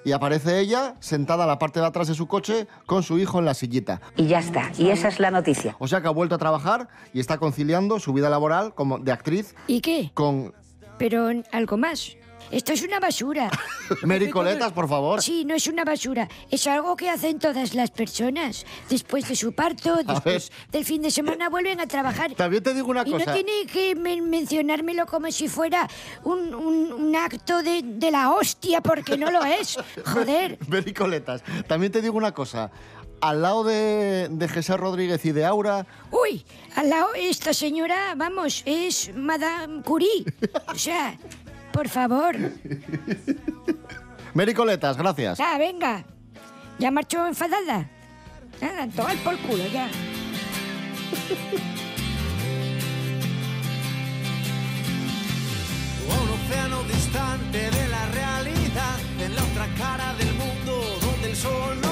Y 0.06 0.14
aparece 0.14 0.62
ella 0.62 0.96
sentada 1.02 1.44
a 1.44 1.48
la 1.48 1.60
parte 1.60 1.82
de 1.82 1.88
atrás 1.88 2.08
de 2.08 2.14
su 2.14 2.26
coche 2.26 2.68
con 2.86 3.04
su 3.04 3.20
hijo 3.20 3.40
en 3.40 3.44
la 3.44 3.54
sillita. 3.54 4.00
Y 4.16 4.28
ya 4.28 4.40
está. 4.40 4.72
Y 4.78 4.92
esa 4.92 5.10
es 5.10 5.20
la 5.20 5.30
noticia. 5.30 5.76
O 5.80 5.90
sea 5.90 6.00
que 6.00 6.08
ha 6.08 6.12
vuelto 6.12 6.36
a 6.36 6.38
trabajar 6.38 6.88
y 7.14 7.20
está 7.20 7.38
conciliando 7.38 8.00
su 8.00 8.14
vida 8.14 8.30
laboral 8.30 8.74
como 8.74 8.98
de 8.98 9.12
actriz 9.12 9.56
¿y 9.68 9.82
qué? 9.82 10.12
con 10.14 10.54
Pero 10.98 11.28
algo 11.52 11.76
más. 11.76 12.16
Esto 12.52 12.74
es 12.74 12.82
una 12.84 13.00
basura. 13.00 13.50
Mericoletas, 14.04 14.72
por 14.72 14.88
favor. 14.88 15.22
Sí, 15.22 15.46
no 15.46 15.56
es 15.56 15.68
una 15.68 15.84
basura. 15.84 16.28
Es 16.50 16.66
algo 16.68 16.96
que 16.96 17.10
hacen 17.10 17.40
todas 17.40 17.74
las 17.74 17.92
personas. 17.92 18.66
Después 18.90 19.28
de 19.28 19.36
su 19.36 19.54
parto, 19.54 19.98
después 20.06 20.52
del 20.72 20.86
fin 20.86 21.02
de 21.02 21.12
semana 21.12 21.50
vuelven 21.50 21.80
a 21.80 21.88
trabajar. 21.88 22.34
También 22.36 22.64
te 22.64 22.74
digo 22.74 22.88
una 22.88 23.04
Y 23.06 23.12
no 23.12 23.18
cosa. 23.20 23.34
tiene 23.34 23.66
que 23.72 23.96
men- 23.96 24.30
mencionármelo 24.30 25.06
como 25.06 25.32
si 25.32 25.48
fuera 25.48 25.88
un, 26.24 26.54
un- 26.56 26.94
un 26.94 27.16
acto 27.16 27.62
de, 27.64 27.82
de 27.84 28.12
la 28.12 28.32
hostia, 28.32 28.82
porque 28.82 29.18
no 29.18 29.30
lo 29.32 29.44
es. 29.44 29.78
Joder. 30.06 30.58
Mericoletas. 30.68 31.44
También 31.68 31.92
te 31.92 32.02
digo 32.02 32.18
una 32.18 32.34
cosa. 32.34 32.72
Al 33.20 33.42
lado 33.42 33.64
de, 33.64 34.28
de 34.30 34.48
Jesús 34.48 34.78
Rodríguez 34.78 35.26
y 35.26 35.32
de 35.32 35.44
Aura, 35.44 35.88
Uy, 36.12 36.46
al 36.76 36.90
lado 36.92 37.08
esta 37.16 37.52
señora, 37.52 38.14
vamos, 38.16 38.62
es 38.68 39.10
Madame 39.16 39.82
Curie. 39.82 40.24
O 40.72 40.78
sea, 40.78 41.18
por 41.78 41.90
favor. 41.90 42.36
Mericoletas, 44.34 44.98
gracias. 44.98 45.40
Ah, 45.40 45.60
venga. 45.60 46.04
Ya 46.80 46.90
marchó 46.90 47.28
enfadada. 47.28 47.88
Nada, 48.60 48.88
tomar 48.88 49.16
por 49.18 49.38
culo 49.38 49.64
ya. 49.68 49.88
Un 56.10 56.30
océano 56.38 56.82
distante 56.84 57.70
de 57.70 57.88
la 57.90 58.06
realidad, 58.08 58.98
en 59.20 59.36
la 59.36 59.44
otra 59.44 59.68
cara 59.78 60.16
del 60.16 60.34
mundo 60.34 61.00
donde 61.00 61.30
el 61.30 61.36
sol 61.36 61.80
no 61.80 61.87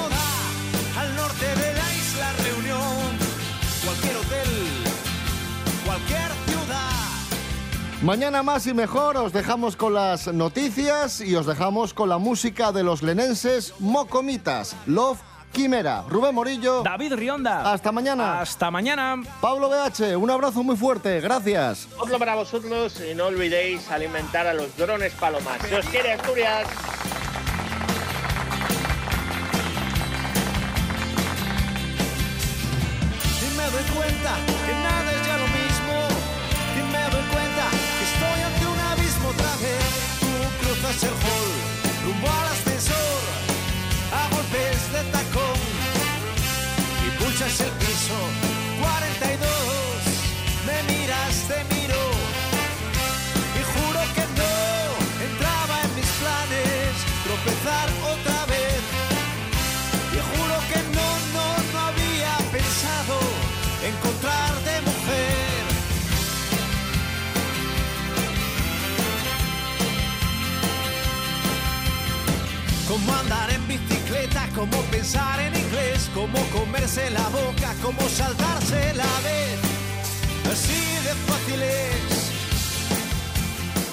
Mañana 8.06 8.44
más 8.44 8.64
y 8.68 8.72
mejor 8.72 9.16
os 9.16 9.32
dejamos 9.32 9.74
con 9.74 9.92
las 9.92 10.28
noticias 10.28 11.20
y 11.20 11.34
os 11.34 11.44
dejamos 11.44 11.92
con 11.92 12.08
la 12.08 12.18
música 12.18 12.70
de 12.70 12.84
los 12.84 13.02
lenenses 13.02 13.74
Mocomitas, 13.80 14.76
Love 14.86 15.18
Quimera, 15.50 16.04
Rubén 16.08 16.32
Morillo. 16.32 16.84
David 16.84 17.14
Rionda. 17.14 17.72
Hasta 17.72 17.90
mañana. 17.90 18.40
Hasta 18.40 18.70
mañana. 18.70 19.20
Pablo 19.40 19.68
BH, 19.68 20.16
un 20.16 20.30
abrazo 20.30 20.62
muy 20.62 20.76
fuerte, 20.76 21.20
gracias. 21.20 21.88
Otro 21.98 22.16
para 22.16 22.36
vosotros 22.36 23.02
y 23.10 23.12
no 23.12 23.26
olvidéis 23.26 23.90
alimentar 23.90 24.46
a 24.46 24.54
los 24.54 24.76
drones 24.76 25.12
palomas. 25.14 25.60
Si 25.68 25.74
os 25.74 25.86
quiere 25.86 26.12
Asturias. 26.12 26.68
Y 33.42 33.56
me 33.56 33.64
doy 33.64 33.82
cuenta 33.96 34.55
cruzas 40.86 41.02
el 41.02 41.10
hall 41.10 42.06
rumbo 42.06 42.28
al 42.28 42.48
ascensor 42.48 42.94
a 44.12 44.28
golpes 44.34 44.92
de 44.92 45.10
tacón 45.10 45.58
y 47.06 47.24
pulsas 47.24 47.60
el 47.60 47.70
piso 47.70 48.45
cómo 74.56 74.80
pensar 74.90 75.38
en 75.38 75.54
inglés, 75.54 76.10
cómo 76.14 76.38
comerse 76.48 77.10
la 77.10 77.28
boca, 77.28 77.74
cómo 77.82 78.00
saltarse 78.08 78.94
la 78.94 79.20
vez. 79.20 79.60
Así 80.50 80.80
de 81.06 81.14
fácil 81.28 81.62
es 81.62 82.30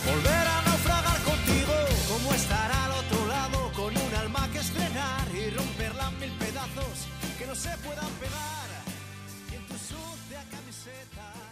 volver 0.09 0.47
a 0.55 0.61
naufragar 0.61 1.19
contigo, 1.23 1.73
cómo 2.07 2.33
estar 2.33 2.71
al 2.71 2.91
otro 2.91 3.27
lado 3.27 3.71
con 3.73 3.91
un 3.95 4.15
alma 4.15 4.49
que 4.53 4.59
estrenar 4.59 5.27
y 5.35 5.49
romperla 5.49 6.07
en 6.09 6.19
mil 6.19 6.31
pedazos 6.39 7.07
que 7.37 7.45
no 7.45 7.55
se 7.55 7.71
puedan 7.85 8.11
pegar. 8.23 8.67
Y 9.51 9.55
en 9.55 9.67
tu 9.67 9.73
sucia 9.73 10.41
camiseta. 10.49 11.42